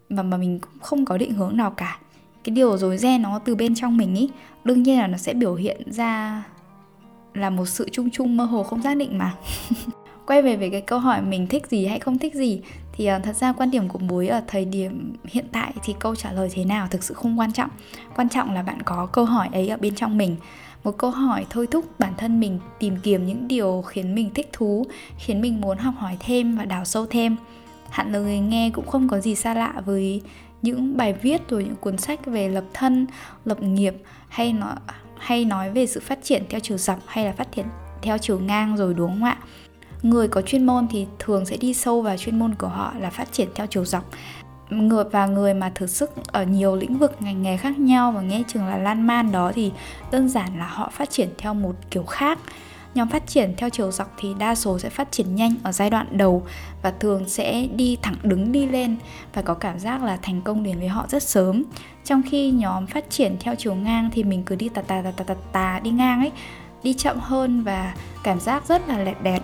và 0.09 0.23
mà 0.23 0.37
mình 0.37 0.59
cũng 0.59 0.79
không 0.81 1.05
có 1.05 1.17
định 1.17 1.33
hướng 1.33 1.57
nào 1.57 1.71
cả. 1.71 1.99
Cái 2.43 2.55
điều 2.55 2.77
rối 2.77 2.97
ren 2.97 3.21
nó 3.21 3.39
từ 3.39 3.55
bên 3.55 3.75
trong 3.75 3.97
mình 3.97 4.15
ý, 4.15 4.29
đương 4.63 4.83
nhiên 4.83 4.99
là 4.99 5.07
nó 5.07 5.17
sẽ 5.17 5.33
biểu 5.33 5.55
hiện 5.55 5.91
ra 5.91 6.43
là 7.33 7.49
một 7.49 7.65
sự 7.65 7.89
chung 7.91 8.09
chung 8.09 8.37
mơ 8.37 8.43
hồ 8.45 8.63
không 8.63 8.81
xác 8.81 8.97
định 8.97 9.17
mà. 9.17 9.33
quay 10.25 10.41
về 10.41 10.55
về 10.55 10.69
cái 10.69 10.81
câu 10.81 10.99
hỏi 10.99 11.21
mình 11.21 11.47
thích 11.47 11.67
gì 11.67 11.85
hay 11.85 11.99
không 11.99 12.17
thích 12.17 12.35
gì 12.35 12.61
thì 12.97 13.09
uh, 13.15 13.23
thật 13.23 13.35
ra 13.35 13.53
quan 13.53 13.71
điểm 13.71 13.87
của 13.87 13.99
bối 13.99 14.27
ở 14.27 14.41
thời 14.47 14.65
điểm 14.65 15.13
hiện 15.25 15.45
tại 15.51 15.73
thì 15.83 15.95
câu 15.99 16.15
trả 16.15 16.31
lời 16.31 16.49
thế 16.53 16.65
nào 16.65 16.87
thực 16.91 17.03
sự 17.03 17.13
không 17.13 17.39
quan 17.39 17.51
trọng. 17.51 17.69
Quan 18.15 18.29
trọng 18.29 18.53
là 18.53 18.61
bạn 18.61 18.81
có 18.81 19.05
câu 19.05 19.25
hỏi 19.25 19.49
ấy 19.53 19.69
ở 19.69 19.77
bên 19.77 19.95
trong 19.95 20.17
mình. 20.17 20.35
Một 20.83 20.97
câu 20.97 21.11
hỏi 21.11 21.45
thôi 21.49 21.67
thúc 21.71 21.99
bản 21.99 22.13
thân 22.17 22.39
mình 22.39 22.59
tìm 22.79 22.97
kiếm 23.03 23.25
những 23.25 23.47
điều 23.47 23.81
khiến 23.81 24.15
mình 24.15 24.29
thích 24.33 24.49
thú 24.53 24.85
khiến 25.17 25.41
mình 25.41 25.61
muốn 25.61 25.77
học 25.77 25.93
hỏi 25.97 26.17
thêm 26.19 26.57
và 26.57 26.65
đào 26.65 26.85
sâu 26.85 27.05
thêm. 27.05 27.35
Hẳn 27.89 28.13
là 28.13 28.19
người 28.19 28.39
nghe 28.39 28.69
cũng 28.69 28.87
không 28.87 29.07
có 29.07 29.19
gì 29.19 29.35
xa 29.35 29.53
lạ 29.53 29.73
với 29.85 30.21
những 30.61 30.97
bài 30.97 31.13
viết 31.13 31.49
rồi 31.49 31.63
những 31.63 31.75
cuốn 31.75 31.97
sách 31.97 32.25
về 32.25 32.49
lập 32.49 32.63
thân 32.73 33.07
lập 33.45 33.61
nghiệp 33.61 33.95
hay 34.27 34.53
nói 34.53 34.75
hay 35.17 35.45
nói 35.45 35.71
về 35.71 35.87
sự 35.87 35.99
phát 35.99 36.19
triển 36.23 36.43
theo 36.49 36.59
chiều 36.59 36.77
dọc 36.77 36.99
hay 37.05 37.25
là 37.25 37.31
phát 37.31 37.51
triển 37.51 37.65
theo 38.01 38.17
chiều 38.17 38.39
ngang 38.39 38.77
rồi 38.77 38.93
đúng 38.93 39.11
không 39.11 39.23
ạ? 39.23 39.37
Người 40.05 40.27
có 40.27 40.41
chuyên 40.41 40.65
môn 40.65 40.87
thì 40.87 41.07
thường 41.19 41.45
sẽ 41.45 41.57
đi 41.57 41.73
sâu 41.73 42.01
vào 42.01 42.17
chuyên 42.17 42.39
môn 42.39 42.55
của 42.55 42.67
họ 42.67 42.93
là 42.99 43.09
phát 43.09 43.31
triển 43.31 43.49
theo 43.55 43.67
chiều 43.67 43.85
dọc. 43.85 44.03
Người 44.69 45.03
và 45.03 45.25
người 45.25 45.53
mà 45.53 45.71
thử 45.75 45.87
sức 45.87 46.11
ở 46.27 46.43
nhiều 46.43 46.75
lĩnh 46.75 46.97
vực 46.97 47.15
ngành 47.19 47.41
nghề 47.41 47.57
khác 47.57 47.79
nhau 47.79 48.11
và 48.11 48.21
nghe 48.21 48.43
chừng 48.47 48.67
là 48.67 48.77
lan 48.77 49.07
man 49.07 49.31
đó 49.31 49.51
thì 49.55 49.71
đơn 50.11 50.29
giản 50.29 50.59
là 50.59 50.67
họ 50.67 50.89
phát 50.89 51.09
triển 51.09 51.29
theo 51.37 51.53
một 51.53 51.75
kiểu 51.91 52.03
khác. 52.03 52.39
Nhóm 52.95 53.09
phát 53.09 53.27
triển 53.27 53.53
theo 53.57 53.69
chiều 53.69 53.91
dọc 53.91 54.13
thì 54.17 54.33
đa 54.39 54.55
số 54.55 54.79
sẽ 54.79 54.89
phát 54.89 55.11
triển 55.11 55.35
nhanh 55.35 55.53
ở 55.63 55.71
giai 55.71 55.89
đoạn 55.89 56.07
đầu 56.17 56.43
và 56.81 56.91
thường 56.91 57.29
sẽ 57.29 57.67
đi 57.75 57.97
thẳng 58.01 58.15
đứng 58.23 58.51
đi 58.51 58.65
lên 58.65 58.95
và 59.33 59.41
có 59.41 59.53
cảm 59.53 59.79
giác 59.79 60.03
là 60.03 60.17
thành 60.21 60.41
công 60.41 60.63
đến 60.63 60.79
với 60.79 60.87
họ 60.87 61.05
rất 61.09 61.23
sớm. 61.23 61.63
Trong 62.03 62.21
khi 62.29 62.51
nhóm 62.51 62.87
phát 62.87 63.09
triển 63.09 63.37
theo 63.39 63.55
chiều 63.55 63.75
ngang 63.75 64.09
thì 64.13 64.23
mình 64.23 64.43
cứ 64.43 64.55
đi 64.55 64.69
tà 64.69 64.81
tà 64.81 65.01
tà 65.01 65.11
tà 65.11 65.23
tà, 65.23 65.35
tà 65.51 65.79
đi 65.83 65.91
ngang 65.91 66.19
ấy 66.19 66.31
đi 66.83 66.93
chậm 66.93 67.19
hơn 67.19 67.63
và 67.63 67.93
cảm 68.23 68.39
giác 68.39 68.67
rất 68.67 68.87
là 68.87 68.97
lẹt 68.97 69.23
đẹt 69.23 69.41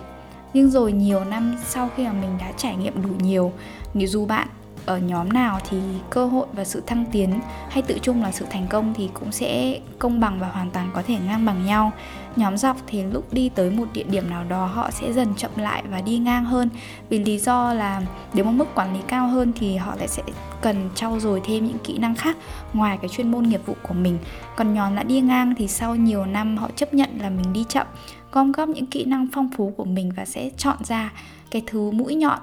nhưng 0.54 0.70
rồi 0.70 0.92
nhiều 0.92 1.24
năm 1.24 1.54
sau 1.64 1.90
khi 1.96 2.04
mà 2.04 2.12
mình 2.12 2.38
đã 2.40 2.52
trải 2.56 2.76
nghiệm 2.76 3.02
đủ 3.02 3.14
nhiều, 3.18 3.52
nếu 3.94 4.08
dù 4.08 4.26
bạn 4.26 4.48
ở 4.86 4.98
nhóm 4.98 5.28
nào 5.28 5.58
thì 5.70 5.78
cơ 6.10 6.26
hội 6.26 6.46
và 6.52 6.64
sự 6.64 6.82
thăng 6.86 7.04
tiến 7.12 7.40
hay 7.68 7.82
tự 7.82 7.98
chung 8.02 8.22
là 8.22 8.32
sự 8.32 8.46
thành 8.50 8.66
công 8.68 8.94
thì 8.94 9.10
cũng 9.14 9.32
sẽ 9.32 9.80
công 9.98 10.20
bằng 10.20 10.38
và 10.40 10.48
hoàn 10.48 10.70
toàn 10.70 10.90
có 10.94 11.02
thể 11.02 11.16
ngang 11.26 11.46
bằng 11.46 11.66
nhau. 11.66 11.92
Nhóm 12.36 12.56
dọc 12.56 12.76
thì 12.86 13.02
lúc 13.02 13.32
đi 13.32 13.48
tới 13.48 13.70
một 13.70 13.84
địa 13.92 14.02
điểm 14.02 14.30
nào 14.30 14.44
đó 14.48 14.66
họ 14.66 14.90
sẽ 14.90 15.12
dần 15.12 15.34
chậm 15.36 15.50
lại 15.56 15.82
và 15.90 16.00
đi 16.00 16.18
ngang 16.18 16.44
hơn. 16.44 16.68
Vì 17.08 17.18
lý 17.18 17.38
do 17.38 17.74
là 17.74 18.02
nếu 18.34 18.44
mà 18.44 18.50
mức 18.50 18.74
quản 18.74 18.94
lý 18.94 19.00
cao 19.06 19.28
hơn 19.28 19.52
thì 19.58 19.76
họ 19.76 19.94
lại 19.98 20.08
sẽ 20.08 20.22
cần 20.60 20.90
trau 20.94 21.20
dồi 21.20 21.40
thêm 21.44 21.66
những 21.66 21.78
kỹ 21.84 21.98
năng 21.98 22.14
khác 22.14 22.36
ngoài 22.72 22.98
cái 23.02 23.08
chuyên 23.08 23.30
môn 23.30 23.44
nghiệp 23.44 23.60
vụ 23.66 23.74
của 23.82 23.94
mình. 23.94 24.18
Còn 24.56 24.74
nhóm 24.74 24.96
đã 24.96 25.02
đi 25.02 25.20
ngang 25.20 25.54
thì 25.58 25.68
sau 25.68 25.96
nhiều 25.96 26.26
năm 26.26 26.56
họ 26.56 26.68
chấp 26.76 26.94
nhận 26.94 27.10
là 27.20 27.30
mình 27.30 27.52
đi 27.52 27.64
chậm 27.68 27.86
gom 28.32 28.52
góp 28.52 28.68
những 28.68 28.86
kỹ 28.86 29.04
năng 29.04 29.26
phong 29.32 29.50
phú 29.56 29.72
của 29.76 29.84
mình 29.84 30.12
và 30.16 30.24
sẽ 30.24 30.50
chọn 30.56 30.76
ra 30.84 31.12
cái 31.50 31.62
thứ 31.66 31.90
mũi 31.90 32.14
nhọn, 32.14 32.38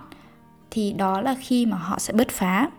thì 0.72 0.94
đó 0.94 1.22
là 1.22 1.36
khi 1.40 1.66
mà 1.66 1.78
họ 1.78 2.00
sẽ 2.00 2.14
bứt 2.14 2.30
phá. 2.30 2.70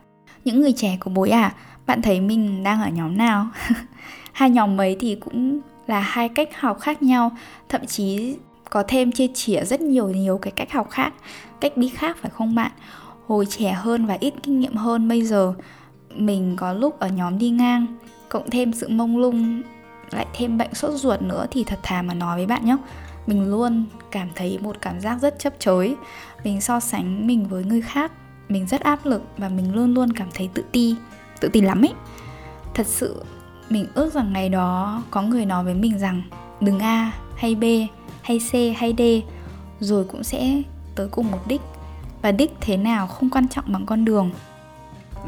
Những 0.44 0.60
người 0.60 0.72
trẻ 0.72 0.98
của 1.00 1.10
bối 1.10 1.30
à 1.30 1.54
bạn 1.86 2.02
thấy 2.02 2.20
mình 2.20 2.62
đang 2.62 2.82
ở 2.82 2.88
nhóm 2.88 3.16
nào? 3.16 3.46
Hai 4.32 4.50
nhóm 4.50 4.76
mấy 4.76 4.96
thì 5.00 5.14
cũng 5.14 5.60
là 5.86 6.00
hai 6.00 6.28
cách 6.28 6.60
học 6.60 6.80
khác 6.80 7.02
nhau, 7.02 7.30
thậm 7.68 7.86
chí 7.86 8.36
có 8.70 8.84
thêm 8.88 9.12
chia 9.12 9.26
chỉa 9.34 9.64
rất 9.64 9.80
nhiều 9.80 10.08
nhiều 10.08 10.38
cái 10.38 10.50
cách 10.50 10.72
học 10.72 10.90
khác, 10.90 11.12
cách 11.60 11.76
đi 11.76 11.88
khác 11.88 12.16
phải 12.20 12.30
không 12.30 12.54
bạn? 12.54 12.72
Hồi 13.26 13.46
trẻ 13.46 13.72
hơn 13.72 14.06
và 14.06 14.16
ít 14.20 14.34
kinh 14.42 14.60
nghiệm 14.60 14.74
hơn, 14.74 15.08
bây 15.08 15.22
giờ 15.22 15.54
mình 16.14 16.56
có 16.56 16.72
lúc 16.72 17.00
ở 17.00 17.08
nhóm 17.08 17.38
đi 17.38 17.50
ngang, 17.50 17.86
cộng 18.28 18.50
thêm 18.50 18.72
sự 18.72 18.88
mông 18.88 19.16
lung 19.18 19.62
lại 20.10 20.26
thêm 20.34 20.58
bệnh 20.58 20.74
sốt 20.74 20.92
ruột 20.94 21.22
nữa 21.22 21.46
thì 21.50 21.64
thật 21.64 21.78
thà 21.82 22.02
mà 22.02 22.14
nói 22.14 22.36
với 22.36 22.46
bạn 22.46 22.64
nhé. 22.64 22.76
Mình 23.26 23.50
luôn 23.50 23.84
cảm 24.10 24.28
thấy 24.34 24.58
một 24.58 24.76
cảm 24.80 25.00
giác 25.00 25.18
rất 25.22 25.38
chấp 25.38 25.52
chới 25.58 25.96
mình 26.44 26.60
so 26.60 26.80
sánh 26.80 27.26
mình 27.26 27.48
với 27.48 27.64
người 27.64 27.80
khác, 27.80 28.12
mình 28.48 28.66
rất 28.66 28.80
áp 28.80 29.06
lực 29.06 29.22
và 29.36 29.48
mình 29.48 29.74
luôn 29.74 29.94
luôn 29.94 30.12
cảm 30.12 30.28
thấy 30.34 30.48
tự 30.54 30.64
ti 30.72 30.96
tự 31.40 31.48
ti 31.48 31.60
lắm 31.60 31.82
ấy. 31.82 31.94
Thật 32.74 32.86
sự, 32.86 33.24
mình 33.68 33.86
ước 33.94 34.14
rằng 34.14 34.32
ngày 34.32 34.48
đó 34.48 35.02
có 35.10 35.22
người 35.22 35.46
nói 35.46 35.64
với 35.64 35.74
mình 35.74 35.98
rằng 35.98 36.22
đừng 36.60 36.78
a 36.78 37.12
hay 37.36 37.54
b 37.54 37.64
hay 38.22 38.38
c 38.38 38.78
hay 38.78 38.94
d, 38.98 39.02
rồi 39.80 40.04
cũng 40.04 40.24
sẽ 40.24 40.62
tới 40.94 41.08
cùng 41.08 41.30
một 41.30 41.40
đích. 41.46 41.60
Và 42.22 42.32
đích 42.32 42.52
thế 42.60 42.76
nào 42.76 43.06
không 43.06 43.30
quan 43.30 43.48
trọng 43.48 43.64
bằng 43.68 43.86
con 43.86 44.04
đường. 44.04 44.30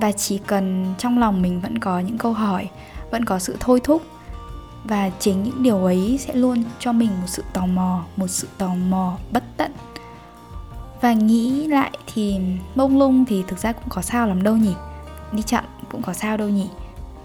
Và 0.01 0.13
chỉ 0.13 0.39
cần 0.47 0.95
trong 0.99 1.19
lòng 1.19 1.43
mình 1.43 1.61
vẫn 1.61 1.79
có 1.79 2.01
những 2.01 2.19
câu 2.19 2.33
hỏi, 2.33 2.69
vẫn 3.11 3.25
có 3.25 3.39
sự 3.39 3.57
thôi 3.61 3.81
thúc 3.85 4.03
và 4.85 5.11
chính 5.19 5.43
những 5.43 5.63
điều 5.63 5.85
ấy 5.85 6.19
sẽ 6.21 6.35
luôn 6.35 6.65
cho 6.79 6.93
mình 6.93 7.11
một 7.21 7.27
sự 7.27 7.45
tò 7.53 7.67
mò 7.67 8.05
một 8.17 8.31
sự 8.31 8.49
tò 8.59 8.75
mò 8.75 9.17
bất 9.33 9.45
tận 9.57 9.73
và 11.01 11.13
nghĩ 11.13 11.67
lại 11.67 11.91
thì 12.15 12.39
mông 12.75 12.99
lung 12.99 13.25
thì 13.25 13.45
thực 13.49 13.59
ra 13.59 13.73
cũng 13.73 13.89
có 13.89 14.03
sao 14.03 14.27
lắm 14.27 14.43
đâu 14.43 14.57
nhỉ 14.57 14.75
đi 15.33 15.43
chậm 15.43 15.65
cũng 15.91 16.03
có 16.03 16.13
sao 16.13 16.37
đâu 16.37 16.49
nhỉ 16.49 16.69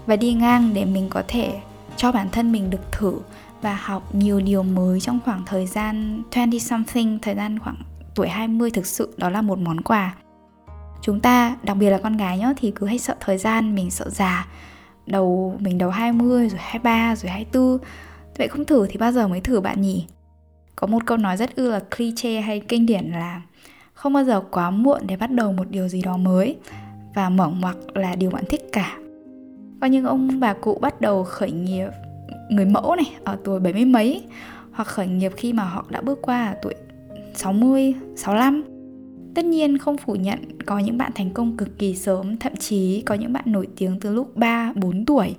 và 0.06 0.16
đi 0.16 0.32
ngang 0.32 0.74
để 0.74 0.84
mình 0.84 1.08
có 1.10 1.22
thể 1.28 1.60
cho 1.96 2.12
bản 2.12 2.28
thân 2.30 2.52
mình 2.52 2.70
được 2.70 2.92
thử 2.92 3.18
và 3.62 3.74
học 3.82 4.14
nhiều 4.14 4.40
điều 4.40 4.62
mới 4.62 5.00
trong 5.00 5.18
khoảng 5.24 5.42
thời 5.46 5.66
gian 5.66 6.22
20 6.32 6.60
something, 6.60 7.18
thời 7.18 7.34
gian 7.34 7.58
khoảng 7.58 7.76
tuổi 8.14 8.28
20 8.28 8.70
thực 8.70 8.86
sự 8.86 9.14
đó 9.16 9.30
là 9.30 9.42
một 9.42 9.58
món 9.58 9.80
quà. 9.80 10.14
Chúng 11.02 11.20
ta, 11.20 11.56
đặc 11.62 11.76
biệt 11.76 11.90
là 11.90 11.98
con 11.98 12.16
gái 12.16 12.38
nhá 12.38 12.52
thì 12.56 12.70
cứ 12.70 12.86
hay 12.86 12.98
sợ 12.98 13.14
thời 13.20 13.38
gian, 13.38 13.74
mình 13.74 13.90
sợ 13.90 14.10
già. 14.10 14.46
Đầu 15.08 15.56
mình 15.60 15.78
đầu 15.78 15.90
20 15.90 16.48
rồi 16.48 16.58
23 16.62 17.16
rồi 17.16 17.30
24. 17.30 17.78
Vậy 18.38 18.48
không 18.48 18.64
thử 18.64 18.86
thì 18.86 18.96
bao 18.98 19.12
giờ 19.12 19.28
mới 19.28 19.40
thử 19.40 19.60
bạn 19.60 19.80
nhỉ? 19.80 20.06
Có 20.76 20.86
một 20.86 21.06
câu 21.06 21.16
nói 21.16 21.36
rất 21.36 21.56
ư 21.56 21.70
là 21.70 21.80
cliché 21.96 22.40
hay 22.40 22.60
kinh 22.60 22.86
điển 22.86 23.10
là 23.10 23.42
không 23.98 24.12
bao 24.12 24.24
giờ 24.24 24.40
quá 24.50 24.70
muộn 24.70 25.02
để 25.06 25.16
bắt 25.16 25.30
đầu 25.30 25.52
một 25.52 25.70
điều 25.70 25.88
gì 25.88 26.02
đó 26.02 26.16
mới 26.16 26.56
và 27.14 27.28
mở 27.28 27.48
ngoặc 27.48 27.76
là 27.94 28.14
điều 28.14 28.30
bạn 28.30 28.44
thích 28.48 28.60
cả 28.72 28.98
có 29.80 29.86
những 29.86 30.04
ông 30.04 30.40
bà 30.40 30.54
cụ 30.54 30.78
bắt 30.80 31.00
đầu 31.00 31.24
khởi 31.24 31.50
nghiệp 31.50 31.88
người 32.50 32.64
mẫu 32.64 32.96
này 32.96 33.12
ở 33.24 33.38
tuổi 33.44 33.60
bảy 33.60 33.72
mươi 33.72 33.84
mấy 33.84 34.22
hoặc 34.72 34.88
khởi 34.88 35.06
nghiệp 35.06 35.32
khi 35.36 35.52
mà 35.52 35.64
họ 35.64 35.84
đã 35.88 36.00
bước 36.00 36.18
qua 36.22 36.54
tuổi 36.62 36.74
60, 37.34 37.94
65 38.16 38.64
Tất 39.38 39.44
nhiên 39.44 39.78
không 39.78 39.96
phủ 39.96 40.14
nhận 40.14 40.38
có 40.66 40.78
những 40.78 40.98
bạn 40.98 41.12
thành 41.14 41.30
công 41.30 41.56
cực 41.56 41.78
kỳ 41.78 41.94
sớm, 41.94 42.36
thậm 42.36 42.56
chí 42.56 43.02
có 43.06 43.14
những 43.14 43.32
bạn 43.32 43.44
nổi 43.46 43.68
tiếng 43.76 44.00
từ 44.00 44.14
lúc 44.14 44.36
3, 44.36 44.72
4 44.76 45.04
tuổi. 45.04 45.34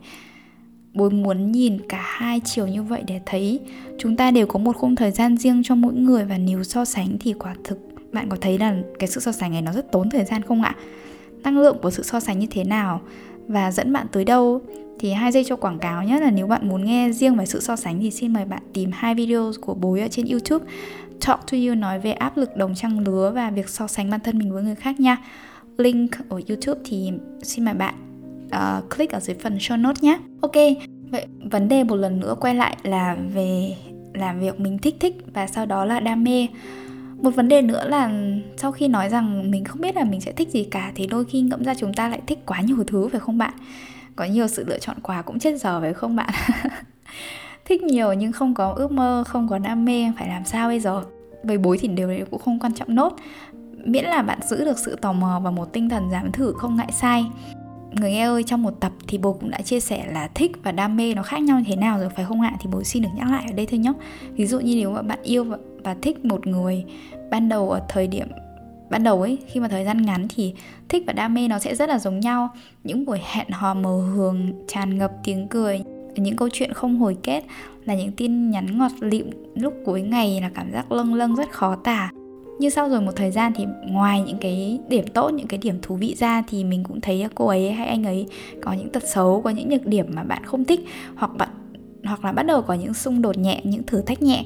Bối 0.93 1.09
muốn 1.11 1.51
nhìn 1.51 1.77
cả 1.89 2.01
hai 2.03 2.41
chiều 2.45 2.67
như 2.67 2.83
vậy 2.83 3.03
để 3.07 3.21
thấy 3.25 3.59
chúng 3.97 4.15
ta 4.15 4.31
đều 4.31 4.47
có 4.47 4.59
một 4.59 4.75
khung 4.75 4.95
thời 4.95 5.11
gian 5.11 5.37
riêng 5.37 5.61
cho 5.65 5.75
mỗi 5.75 5.93
người 5.93 6.25
và 6.25 6.37
nếu 6.37 6.63
so 6.63 6.85
sánh 6.85 7.17
thì 7.19 7.33
quả 7.33 7.55
thực 7.63 7.79
bạn 8.11 8.29
có 8.29 8.37
thấy 8.41 8.57
là 8.57 8.75
cái 8.99 9.07
sự 9.07 9.21
so 9.21 9.31
sánh 9.31 9.51
này 9.51 9.61
nó 9.61 9.71
rất 9.71 9.91
tốn 9.91 10.09
thời 10.09 10.25
gian 10.25 10.41
không 10.41 10.61
ạ? 10.61 10.75
Năng 11.43 11.59
lượng 11.59 11.77
của 11.81 11.91
sự 11.91 12.03
so 12.03 12.19
sánh 12.19 12.39
như 12.39 12.47
thế 12.51 12.63
nào 12.63 13.01
và 13.47 13.71
dẫn 13.71 13.93
bạn 13.93 14.07
tới 14.11 14.25
đâu 14.25 14.61
thì 14.99 15.11
hai 15.11 15.31
giây 15.31 15.43
cho 15.43 15.55
quảng 15.55 15.79
cáo 15.79 16.03
nhé. 16.03 16.19
Là 16.19 16.31
nếu 16.31 16.47
bạn 16.47 16.69
muốn 16.69 16.85
nghe 16.85 17.11
riêng 17.11 17.35
về 17.35 17.45
sự 17.45 17.59
so 17.59 17.75
sánh 17.75 17.99
thì 17.99 18.11
xin 18.11 18.33
mời 18.33 18.45
bạn 18.45 18.61
tìm 18.73 18.89
hai 18.93 19.15
video 19.15 19.51
của 19.61 19.73
bối 19.73 20.01
ở 20.01 20.07
trên 20.07 20.25
YouTube. 20.25 20.65
Talk 21.27 21.39
to 21.51 21.57
You 21.67 21.75
nói 21.75 21.99
về 21.99 22.11
áp 22.11 22.37
lực 22.37 22.55
đồng 22.55 22.75
trang 22.75 22.99
lứa 22.99 23.31
và 23.35 23.49
việc 23.49 23.69
so 23.69 23.87
sánh 23.87 24.09
bản 24.09 24.19
thân 24.19 24.37
mình 24.37 24.53
với 24.53 24.63
người 24.63 24.75
khác 24.75 24.99
nha. 24.99 25.17
Link 25.77 26.11
ở 26.29 26.41
YouTube 26.49 26.81
thì 26.85 27.11
xin 27.43 27.65
mời 27.65 27.73
bạn 27.73 27.95
uh, 28.45 28.95
click 28.95 29.13
ở 29.13 29.19
dưới 29.19 29.35
phần 29.35 29.57
show 29.57 29.81
notes 29.81 30.03
nhé. 30.03 30.19
Ok 30.41 30.55
vậy 31.11 31.25
vấn 31.51 31.67
đề 31.67 31.83
một 31.83 31.95
lần 31.95 32.19
nữa 32.19 32.35
quay 32.39 32.55
lại 32.55 32.77
là 32.83 33.17
về 33.33 33.75
làm 34.13 34.39
việc 34.39 34.59
mình 34.59 34.77
thích 34.77 34.95
thích 34.99 35.15
và 35.33 35.47
sau 35.47 35.65
đó 35.65 35.85
là 35.85 35.99
đam 35.99 36.23
mê. 36.23 36.47
Một 37.17 37.31
vấn 37.35 37.47
đề 37.47 37.61
nữa 37.61 37.83
là 37.87 38.11
sau 38.57 38.71
khi 38.71 38.87
nói 38.87 39.09
rằng 39.09 39.51
mình 39.51 39.63
không 39.63 39.81
biết 39.81 39.95
là 39.95 40.03
mình 40.03 40.21
sẽ 40.21 40.31
thích 40.31 40.49
gì 40.49 40.63
cả 40.63 40.91
thì 40.95 41.07
đôi 41.07 41.25
khi 41.25 41.41
ngẫm 41.41 41.63
ra 41.63 41.73
chúng 41.75 41.93
ta 41.93 42.09
lại 42.09 42.21
thích 42.27 42.39
quá 42.45 42.61
nhiều 42.61 42.83
thứ 42.87 43.07
phải 43.07 43.19
không 43.19 43.37
bạn? 43.37 43.53
Có 44.15 44.25
nhiều 44.25 44.47
sự 44.47 44.65
lựa 44.67 44.79
chọn 44.79 44.97
quá 45.01 45.21
cũng 45.21 45.39
chết 45.39 45.61
giờ 45.61 45.81
phải 45.81 45.93
không 45.93 46.15
bạn? 46.15 46.29
thích 47.69 47.83
nhiều 47.83 48.13
nhưng 48.13 48.31
không 48.31 48.53
có 48.53 48.73
ước 48.73 48.91
mơ 48.91 49.23
không 49.27 49.47
có 49.47 49.57
đam 49.57 49.85
mê 49.85 50.11
phải 50.17 50.27
làm 50.27 50.45
sao 50.45 50.69
bây 50.69 50.79
giờ? 50.79 51.03
Bầy 51.43 51.57
bối 51.57 51.77
thì 51.81 51.87
điều 51.87 52.07
đấy 52.07 52.23
cũng 52.31 52.41
không 52.41 52.59
quan 52.59 52.73
trọng 52.73 52.95
nốt. 52.95 53.15
Miễn 53.85 54.05
là 54.05 54.21
bạn 54.21 54.39
giữ 54.47 54.65
được 54.65 54.79
sự 54.79 54.95
tò 54.95 55.13
mò 55.13 55.41
và 55.43 55.51
một 55.51 55.73
tinh 55.73 55.89
thần 55.89 56.11
dám 56.11 56.31
thử 56.31 56.53
không 56.57 56.75
ngại 56.75 56.91
sai. 56.91 57.25
Người 57.91 58.11
nghe 58.11 58.25
ơi 58.25 58.43
trong 58.43 58.63
một 58.63 58.73
tập 58.79 58.91
thì 59.07 59.17
bố 59.17 59.33
cũng 59.33 59.51
đã 59.51 59.61
chia 59.61 59.79
sẻ 59.79 60.05
là 60.11 60.29
thích 60.33 60.51
và 60.63 60.71
đam 60.71 60.97
mê 60.97 61.13
nó 61.13 61.23
khác 61.23 61.41
nhau 61.41 61.57
như 61.57 61.65
thế 61.67 61.75
nào 61.75 61.99
rồi 61.99 62.09
phải 62.09 62.25
không 62.25 62.41
ạ? 62.41 62.55
Thì 62.59 62.69
bố 62.71 62.83
xin 62.83 63.03
được 63.03 63.09
nhắc 63.15 63.31
lại 63.31 63.43
ở 63.47 63.53
đây 63.53 63.65
thôi 63.65 63.79
nhé. 63.79 63.93
Ví 64.31 64.45
dụ 64.45 64.59
như 64.59 64.75
nếu 64.75 64.91
mà 64.91 65.01
bạn 65.01 65.19
yêu 65.23 65.43
và, 65.43 65.57
và 65.83 65.95
thích 66.01 66.25
một 66.25 66.47
người 66.47 66.85
ban 67.31 67.49
đầu 67.49 67.69
ở 67.69 67.81
thời 67.89 68.07
điểm 68.07 68.27
ban 68.89 69.03
đầu 69.03 69.21
ấy 69.21 69.37
khi 69.47 69.59
mà 69.59 69.67
thời 69.67 69.85
gian 69.85 70.01
ngắn 70.01 70.27
thì 70.35 70.53
thích 70.89 71.03
và 71.07 71.13
đam 71.13 71.33
mê 71.33 71.47
nó 71.47 71.59
sẽ 71.59 71.75
rất 71.75 71.89
là 71.89 71.99
giống 71.99 72.19
nhau. 72.19 72.49
Những 72.83 73.05
buổi 73.05 73.19
hẹn 73.23 73.47
hò 73.49 73.73
mờ 73.73 74.01
hường 74.15 74.51
tràn 74.67 74.97
ngập 74.97 75.11
tiếng 75.23 75.47
cười 75.47 75.81
những 76.19 76.35
câu 76.35 76.49
chuyện 76.53 76.73
không 76.73 76.97
hồi 76.97 77.17
kết, 77.23 77.43
là 77.85 77.95
những 77.95 78.11
tin 78.11 78.51
nhắn 78.51 78.77
ngọt 78.77 78.91
lịm 78.99 79.29
lúc 79.55 79.73
cuối 79.85 80.01
ngày, 80.01 80.39
là 80.41 80.49
cảm 80.55 80.71
giác 80.71 80.91
lâng 80.91 81.13
lâng, 81.13 81.35
rất 81.35 81.51
khó 81.51 81.75
tả. 81.75 82.11
Như 82.59 82.69
sau 82.69 82.89
rồi 82.89 83.01
một 83.01 83.11
thời 83.15 83.31
gian 83.31 83.51
thì 83.55 83.65
ngoài 83.87 84.21
những 84.21 84.37
cái 84.41 84.79
điểm 84.89 85.05
tốt, 85.13 85.29
những 85.29 85.47
cái 85.47 85.57
điểm 85.57 85.75
thú 85.81 85.95
vị 85.95 86.15
ra 86.17 86.43
thì 86.47 86.63
mình 86.63 86.83
cũng 86.83 87.01
thấy 87.01 87.25
cô 87.35 87.47
ấy 87.47 87.71
hay 87.71 87.87
anh 87.87 88.03
ấy 88.03 88.27
có 88.61 88.73
những 88.73 88.89
tật 88.89 89.03
xấu, 89.07 89.41
có 89.41 89.49
những 89.49 89.69
nhược 89.69 89.85
điểm 89.85 90.05
mà 90.13 90.23
bạn 90.23 90.43
không 90.45 90.65
thích, 90.65 90.79
hoặc 91.15 91.37
bạn, 91.37 91.49
hoặc 92.03 92.25
là 92.25 92.31
bắt 92.31 92.43
đầu 92.43 92.61
có 92.61 92.73
những 92.73 92.93
xung 92.93 93.21
đột 93.21 93.37
nhẹ, 93.37 93.61
những 93.63 93.83
thử 93.83 94.01
thách 94.01 94.21
nhẹ. 94.21 94.45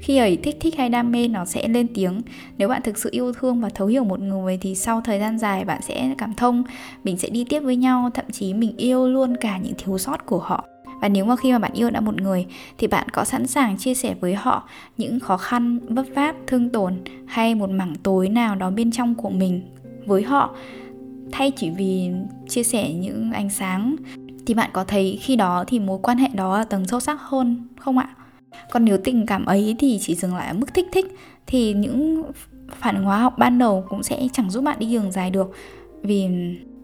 Khi 0.00 0.16
ấy 0.16 0.36
thích 0.36 0.56
thích 0.60 0.74
hay 0.76 0.88
đam 0.88 1.12
mê 1.12 1.28
nó 1.28 1.44
sẽ 1.44 1.68
lên 1.68 1.86
tiếng. 1.94 2.20
Nếu 2.58 2.68
bạn 2.68 2.82
thực 2.82 2.98
sự 2.98 3.10
yêu 3.12 3.32
thương 3.32 3.60
và 3.60 3.68
thấu 3.68 3.88
hiểu 3.88 4.04
một 4.04 4.20
người 4.20 4.58
thì 4.60 4.74
sau 4.74 5.00
thời 5.00 5.18
gian 5.18 5.38
dài 5.38 5.64
bạn 5.64 5.82
sẽ 5.82 6.14
cảm 6.18 6.34
thông, 6.34 6.64
mình 7.04 7.16
sẽ 7.16 7.28
đi 7.28 7.44
tiếp 7.48 7.60
với 7.60 7.76
nhau, 7.76 8.10
thậm 8.14 8.24
chí 8.32 8.54
mình 8.54 8.76
yêu 8.76 9.08
luôn 9.08 9.36
cả 9.36 9.58
những 9.58 9.74
thiếu 9.78 9.98
sót 9.98 10.26
của 10.26 10.38
họ 10.38 10.64
và 11.04 11.08
nếu 11.08 11.24
mà 11.24 11.36
khi 11.36 11.52
mà 11.52 11.58
bạn 11.58 11.72
yêu 11.74 11.90
đã 11.90 12.00
một 12.00 12.22
người, 12.22 12.46
thì 12.78 12.86
bạn 12.86 13.08
có 13.08 13.24
sẵn 13.24 13.46
sàng 13.46 13.76
chia 13.76 13.94
sẻ 13.94 14.14
với 14.20 14.34
họ 14.34 14.68
những 14.96 15.20
khó 15.20 15.36
khăn, 15.36 15.78
vấp 15.88 16.06
váp, 16.14 16.36
thương 16.46 16.68
tổn 16.68 16.94
hay 17.26 17.54
một 17.54 17.70
mảng 17.70 17.94
tối 18.02 18.28
nào 18.28 18.54
đó 18.54 18.70
bên 18.70 18.90
trong 18.90 19.14
của 19.14 19.30
mình 19.30 19.62
với 20.06 20.22
họ. 20.22 20.56
Thay 21.32 21.50
chỉ 21.50 21.70
vì 21.70 22.10
chia 22.48 22.62
sẻ 22.62 22.92
những 22.92 23.32
ánh 23.32 23.50
sáng, 23.50 23.96
thì 24.46 24.54
bạn 24.54 24.70
có 24.72 24.84
thấy 24.84 25.18
khi 25.22 25.36
đó 25.36 25.64
thì 25.66 25.78
mối 25.78 25.98
quan 26.02 26.18
hệ 26.18 26.28
đó 26.34 26.58
là 26.58 26.64
tầng 26.64 26.86
sâu 26.86 27.00
sắc 27.00 27.20
hơn 27.20 27.68
không 27.78 27.98
ạ? 27.98 28.08
Còn 28.70 28.84
nếu 28.84 28.98
tình 28.98 29.26
cảm 29.26 29.44
ấy 29.44 29.76
thì 29.78 29.98
chỉ 30.00 30.14
dừng 30.14 30.34
lại 30.34 30.48
ở 30.48 30.54
mức 30.54 30.74
thích 30.74 30.86
thích, 30.92 31.16
thì 31.46 31.72
những 31.72 32.22
phản 32.70 32.96
ứng 32.96 33.04
hóa 33.04 33.18
học 33.18 33.38
ban 33.38 33.58
đầu 33.58 33.84
cũng 33.88 34.02
sẽ 34.02 34.28
chẳng 34.32 34.50
giúp 34.50 34.64
bạn 34.64 34.78
đi 34.78 34.92
đường 34.92 35.12
dài 35.12 35.30
được. 35.30 35.52
Vì 36.02 36.28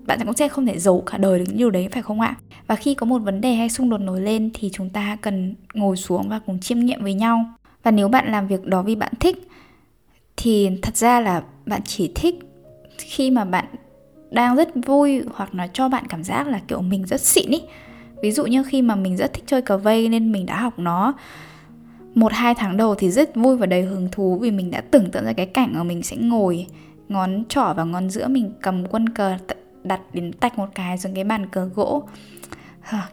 bạn 0.06 0.18
cũng 0.24 0.36
sẽ 0.36 0.48
không 0.48 0.66
thể 0.66 0.78
giấu 0.78 1.02
cả 1.06 1.18
đời 1.18 1.38
được 1.38 1.44
những 1.48 1.56
điều 1.56 1.70
đấy, 1.70 1.88
phải 1.92 2.02
không 2.02 2.20
ạ? 2.20 2.36
Và 2.66 2.76
khi 2.76 2.94
có 2.94 3.06
một 3.06 3.18
vấn 3.18 3.40
đề 3.40 3.54
hay 3.54 3.70
xung 3.70 3.90
đột 3.90 3.98
nổi 3.98 4.20
lên 4.20 4.50
thì 4.54 4.70
chúng 4.72 4.90
ta 4.90 5.16
cần 5.20 5.54
ngồi 5.74 5.96
xuống 5.96 6.28
và 6.28 6.38
cùng 6.38 6.58
chiêm 6.58 6.78
nghiệm 6.78 7.02
với 7.02 7.14
nhau. 7.14 7.44
Và 7.82 7.90
nếu 7.90 8.08
bạn 8.08 8.32
làm 8.32 8.46
việc 8.46 8.66
đó 8.66 8.82
vì 8.82 8.94
bạn 8.94 9.12
thích, 9.20 9.48
thì 10.36 10.70
thật 10.82 10.96
ra 10.96 11.20
là 11.20 11.42
bạn 11.66 11.80
chỉ 11.84 12.12
thích 12.14 12.34
khi 12.98 13.30
mà 13.30 13.44
bạn 13.44 13.64
đang 14.30 14.56
rất 14.56 14.68
vui 14.86 15.22
hoặc 15.34 15.54
nó 15.54 15.66
cho 15.72 15.88
bạn 15.88 16.06
cảm 16.06 16.24
giác 16.24 16.48
là 16.48 16.60
kiểu 16.68 16.80
mình 16.80 17.06
rất 17.06 17.20
xịn 17.20 17.50
ý. 17.50 17.62
Ví 18.22 18.32
dụ 18.32 18.46
như 18.46 18.62
khi 18.62 18.82
mà 18.82 18.94
mình 18.94 19.16
rất 19.16 19.32
thích 19.32 19.44
chơi 19.46 19.62
cờ 19.62 19.78
vây 19.78 20.08
nên 20.08 20.32
mình 20.32 20.46
đã 20.46 20.60
học 20.60 20.78
nó 20.78 21.14
một, 22.14 22.32
hai 22.32 22.54
tháng 22.54 22.76
đầu 22.76 22.94
thì 22.94 23.10
rất 23.10 23.36
vui 23.36 23.56
và 23.56 23.66
đầy 23.66 23.82
hứng 23.82 24.08
thú 24.12 24.38
vì 24.40 24.50
mình 24.50 24.70
đã 24.70 24.80
tưởng 24.80 25.10
tượng 25.10 25.24
ra 25.24 25.32
cái 25.32 25.46
cảnh 25.46 25.70
mà 25.74 25.82
mình 25.82 26.02
sẽ 26.02 26.16
ngồi 26.16 26.66
ngón 27.08 27.44
trỏ 27.48 27.74
và 27.76 27.84
ngón 27.84 28.10
giữa 28.10 28.28
mình 28.28 28.52
cầm 28.62 28.86
quân 28.86 29.08
cờ 29.08 29.36
đặt 29.82 30.00
đến 30.12 30.32
tạch 30.32 30.58
một 30.58 30.68
cái 30.74 30.98
xuống 30.98 31.14
cái 31.14 31.24
bàn 31.24 31.46
cờ 31.46 31.64
gỗ. 31.64 32.02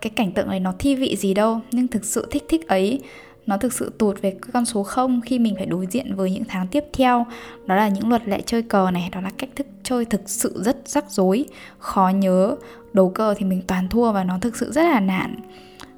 Cái 0.01 0.09
cảnh 0.09 0.31
tượng 0.31 0.49
này 0.49 0.59
nó 0.59 0.73
thi 0.79 0.95
vị 0.95 1.15
gì 1.15 1.33
đâu, 1.33 1.59
nhưng 1.71 1.87
thực 1.87 2.05
sự 2.05 2.27
thích 2.31 2.43
thích 2.49 2.67
ấy. 2.67 3.01
Nó 3.45 3.57
thực 3.57 3.73
sự 3.73 3.91
tụt 3.97 4.21
về 4.21 4.37
con 4.53 4.65
số 4.65 4.83
0 4.83 5.21
khi 5.21 5.39
mình 5.39 5.55
phải 5.55 5.65
đối 5.65 5.85
diện 5.85 6.15
với 6.15 6.31
những 6.31 6.45
tháng 6.47 6.67
tiếp 6.67 6.83
theo. 6.93 7.25
Đó 7.65 7.75
là 7.75 7.87
những 7.87 8.09
luật 8.09 8.27
lệ 8.27 8.41
chơi 8.45 8.61
cờ 8.61 8.91
này, 8.91 9.09
đó 9.11 9.21
là 9.21 9.31
cách 9.37 9.49
thức 9.55 9.67
chơi 9.83 10.05
thực 10.05 10.29
sự 10.29 10.61
rất 10.63 10.77
rắc 10.85 11.11
rối, 11.11 11.45
khó 11.77 12.09
nhớ. 12.09 12.55
Đấu 12.93 13.09
cờ 13.09 13.33
thì 13.37 13.45
mình 13.45 13.61
toàn 13.67 13.89
thua 13.89 14.11
và 14.11 14.23
nó 14.23 14.37
thực 14.41 14.57
sự 14.57 14.71
rất 14.71 14.83
là 14.83 14.99
nản 14.99 15.35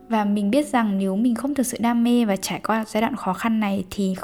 và 0.10 0.26
mình 0.26 0.52
biết 0.52 0.68
rằng 0.68 0.98
nếu 0.98 1.16
mình 1.16 1.36
không 1.36 1.54
thực 1.54 1.66
sự 1.66 1.78
đam 1.82 2.04
mê 2.04 2.26
và 2.26 2.36
trải 2.36 2.60
qua 2.60 2.86
giai 2.88 3.02
đoạn 3.02 3.16
khó 3.16 3.34
khăn 3.34 3.60
này 3.60 3.86
thì 3.90 4.16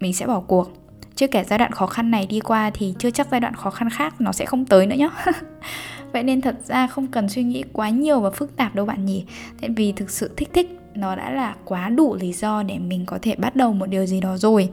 mình 0.00 0.14
sẽ 0.14 0.26
bỏ 0.26 0.40
cuộc 0.40 0.79
chưa 1.20 1.26
kể 1.26 1.44
giai 1.44 1.58
đoạn 1.58 1.72
khó 1.72 1.86
khăn 1.86 2.10
này 2.10 2.26
đi 2.26 2.40
qua 2.40 2.70
thì 2.74 2.94
chưa 2.98 3.10
chắc 3.10 3.28
giai 3.30 3.40
đoạn 3.40 3.54
khó 3.54 3.70
khăn 3.70 3.90
khác 3.90 4.20
nó 4.20 4.32
sẽ 4.32 4.44
không 4.44 4.64
tới 4.64 4.86
nữa 4.86 4.96
nhé 4.96 5.10
vậy 6.12 6.22
nên 6.22 6.40
thật 6.40 6.56
ra 6.64 6.86
không 6.86 7.06
cần 7.06 7.28
suy 7.28 7.42
nghĩ 7.42 7.64
quá 7.72 7.90
nhiều 7.90 8.20
và 8.20 8.30
phức 8.30 8.56
tạp 8.56 8.74
đâu 8.74 8.86
bạn 8.86 9.06
nhỉ. 9.06 9.24
Tại 9.60 9.70
vì 9.76 9.92
thực 9.92 10.10
sự 10.10 10.30
thích 10.36 10.48
thích, 10.52 10.78
nó 10.94 11.16
đã 11.16 11.30
là 11.30 11.54
quá 11.64 11.88
đủ 11.88 12.14
lý 12.14 12.32
do 12.32 12.62
để 12.62 12.78
mình 12.78 13.06
có 13.06 13.18
thể 13.22 13.34
bắt 13.34 13.56
đầu 13.56 13.72
một 13.72 13.86
điều 13.86 14.06
gì 14.06 14.20
đó 14.20 14.36
rồi. 14.36 14.68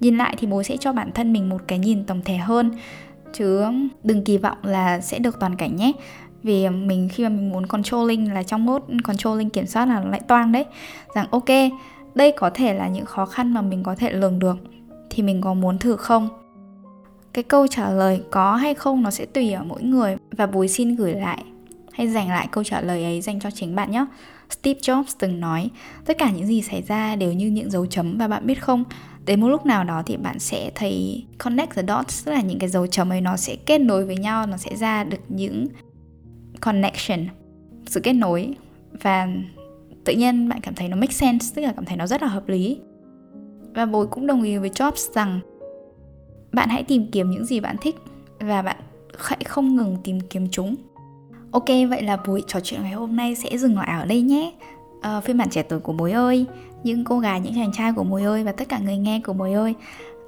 Nhìn 0.00 0.18
lại 0.18 0.34
thì 0.38 0.46
bố 0.46 0.62
sẽ 0.62 0.76
cho 0.76 0.92
bản 0.92 1.12
thân 1.12 1.32
mình 1.32 1.48
một 1.48 1.62
cái 1.66 1.78
nhìn 1.78 2.04
tổng 2.04 2.20
thể 2.24 2.36
hơn. 2.36 2.70
Chứ 3.32 3.64
đừng 4.02 4.24
kỳ 4.24 4.38
vọng 4.38 4.58
là 4.62 5.00
sẽ 5.00 5.18
được 5.18 5.40
toàn 5.40 5.56
cảnh 5.56 5.76
nhé. 5.76 5.92
Vì 6.42 6.68
mình 6.68 7.08
khi 7.12 7.22
mà 7.22 7.28
mình 7.28 7.50
muốn 7.52 7.66
controlling 7.66 8.32
là 8.32 8.42
trong 8.42 8.64
mốt 8.64 8.82
controlling 9.04 9.50
kiểm 9.50 9.66
soát 9.66 9.86
là 9.86 10.00
lại 10.00 10.20
toang 10.28 10.52
đấy. 10.52 10.64
Rằng 11.14 11.26
ok, 11.30 11.48
đây 12.14 12.32
có 12.32 12.50
thể 12.50 12.74
là 12.74 12.88
những 12.88 13.06
khó 13.06 13.26
khăn 13.26 13.54
mà 13.54 13.62
mình 13.62 13.82
có 13.82 13.94
thể 13.94 14.12
lường 14.12 14.38
được 14.38 14.56
thì 15.10 15.22
mình 15.22 15.40
có 15.40 15.54
muốn 15.54 15.78
thử 15.78 15.96
không? 15.96 16.28
Cái 17.32 17.44
câu 17.44 17.66
trả 17.66 17.90
lời 17.90 18.22
có 18.30 18.56
hay 18.56 18.74
không 18.74 19.02
nó 19.02 19.10
sẽ 19.10 19.26
tùy 19.26 19.52
ở 19.52 19.64
mỗi 19.64 19.82
người. 19.82 20.16
Và 20.30 20.46
bùi 20.46 20.68
xin 20.68 20.96
gửi 20.96 21.14
lại 21.14 21.44
hay 21.92 22.08
dành 22.08 22.28
lại 22.28 22.48
câu 22.50 22.64
trả 22.64 22.80
lời 22.80 23.04
ấy 23.04 23.20
dành 23.20 23.40
cho 23.40 23.50
chính 23.50 23.74
bạn 23.74 23.90
nhé. 23.90 24.06
Steve 24.50 24.80
Jobs 24.80 25.16
từng 25.18 25.40
nói, 25.40 25.70
tất 26.04 26.18
cả 26.18 26.30
những 26.30 26.46
gì 26.46 26.62
xảy 26.62 26.82
ra 26.82 27.16
đều 27.16 27.32
như 27.32 27.46
những 27.46 27.70
dấu 27.70 27.86
chấm 27.86 28.18
và 28.18 28.28
bạn 28.28 28.46
biết 28.46 28.62
không? 28.62 28.84
Đến 29.24 29.40
một 29.40 29.48
lúc 29.48 29.66
nào 29.66 29.84
đó 29.84 30.02
thì 30.06 30.16
bạn 30.16 30.38
sẽ 30.38 30.70
thấy 30.74 31.24
connect 31.44 31.74
the 31.74 31.82
dots, 31.88 32.24
tức 32.26 32.32
là 32.32 32.40
những 32.40 32.58
cái 32.58 32.68
dấu 32.68 32.86
chấm 32.86 33.12
ấy 33.12 33.20
nó 33.20 33.36
sẽ 33.36 33.56
kết 33.66 33.78
nối 33.78 34.04
với 34.04 34.16
nhau, 34.16 34.46
nó 34.46 34.56
sẽ 34.56 34.76
ra 34.76 35.04
được 35.04 35.20
những 35.28 35.66
connection, 36.60 37.26
sự 37.86 38.00
kết 38.00 38.12
nối. 38.12 38.54
Và 39.02 39.28
tự 40.04 40.12
nhiên 40.12 40.48
bạn 40.48 40.60
cảm 40.60 40.74
thấy 40.74 40.88
nó 40.88 40.96
make 40.96 41.12
sense, 41.12 41.46
tức 41.54 41.62
là 41.62 41.72
cảm 41.72 41.84
thấy 41.84 41.96
nó 41.96 42.06
rất 42.06 42.22
là 42.22 42.28
hợp 42.28 42.48
lý 42.48 42.78
và 43.76 43.86
bối 43.86 44.06
cũng 44.06 44.26
đồng 44.26 44.42
ý 44.42 44.56
với 44.56 44.70
Jobs 44.70 45.12
rằng 45.12 45.40
bạn 46.52 46.68
hãy 46.68 46.82
tìm 46.82 47.10
kiếm 47.12 47.30
những 47.30 47.46
gì 47.46 47.60
bạn 47.60 47.76
thích 47.80 47.96
và 48.40 48.62
bạn 48.62 48.76
hãy 49.18 49.38
không 49.44 49.76
ngừng 49.76 49.96
tìm 50.04 50.20
kiếm 50.20 50.48
chúng. 50.50 50.74
Ok 51.50 51.68
vậy 51.90 52.02
là 52.02 52.16
buổi 52.26 52.42
trò 52.46 52.60
chuyện 52.60 52.82
ngày 52.82 52.92
hôm 52.92 53.16
nay 53.16 53.34
sẽ 53.34 53.58
dừng 53.58 53.76
lại 53.78 54.00
ở 54.00 54.06
đây 54.06 54.22
nhé. 54.22 54.52
À, 55.00 55.20
phiên 55.20 55.38
bản 55.38 55.50
trẻ 55.50 55.62
tuổi 55.62 55.80
của 55.80 55.92
bối 55.92 56.12
ơi 56.12 56.46
những 56.84 57.04
cô 57.04 57.18
gái 57.18 57.40
những 57.40 57.54
chàng 57.54 57.72
trai 57.72 57.92
của 57.92 58.04
bối 58.04 58.22
ơi 58.22 58.44
và 58.44 58.52
tất 58.52 58.68
cả 58.68 58.78
người 58.78 58.96
nghe 58.96 59.20
của 59.24 59.32
bối 59.32 59.52
ơi. 59.52 59.74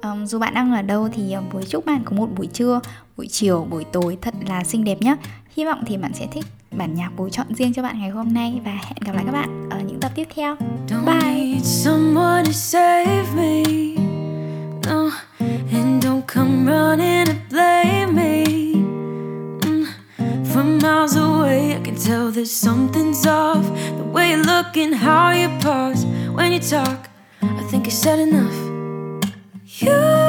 Um, 0.01 0.25
dù 0.25 0.39
bạn 0.39 0.53
đang 0.53 0.71
ở 0.71 0.81
đâu 0.81 1.09
thì 1.13 1.31
ờ, 1.31 1.41
bối 1.53 1.63
chúc 1.63 1.85
bạn 1.85 2.01
có 2.05 2.15
một 2.15 2.27
buổi 2.37 2.47
trưa 2.47 2.79
buổi 3.17 3.27
chiều 3.27 3.67
buổi 3.69 3.83
tối 3.83 4.17
thật 4.21 4.33
là 4.47 4.63
xinh 4.63 4.83
đẹp 4.83 5.01
nhé 5.01 5.15
hy 5.49 5.65
vọng 5.65 5.83
thì 5.85 5.97
bạn 5.97 6.13
sẽ 6.13 6.27
thích 6.31 6.45
bản 6.71 6.93
nhạc 6.93 7.09
bối 7.17 7.29
chọn 7.31 7.47
riêng 7.55 7.73
cho 7.73 7.83
bạn 7.83 7.99
ngày 7.99 8.09
hôm 8.09 8.33
nay 8.33 8.61
và 8.65 8.71
hẹn 8.71 8.97
gặp 9.05 9.15
lại 9.15 9.23
các 9.25 9.31
bạn 9.31 9.69
ở 9.69 9.79
những 9.79 9.99
tập 9.99 10.11
tiếp 10.15 10.27
theo 10.35 10.55
bye 10.89 11.59
And 15.71 16.03
don't 16.03 16.25
come 16.25 16.65
running 16.65 17.25
to 17.25 17.33
blame 17.49 18.15
me. 18.15 18.73
Mm. 19.61 19.85
From 20.51 20.79
miles 20.79 21.15
away, 21.15 21.73
I 21.73 21.79
can 21.79 21.95
tell 21.95 22.31
that 22.31 22.47
something's 22.47 23.25
off. 23.25 23.63
The 23.97 24.03
way 24.03 24.31
you 24.31 24.37
look 24.37 24.75
and 24.75 24.95
how 24.95 25.29
you 25.31 25.49
pause 25.61 26.05
when 26.33 26.51
you 26.51 26.59
talk, 26.59 27.09
I 27.41 27.63
think 27.69 27.87
I 27.87 27.91
said 27.91 28.19
enough. 28.19 28.55
You 29.81 30.28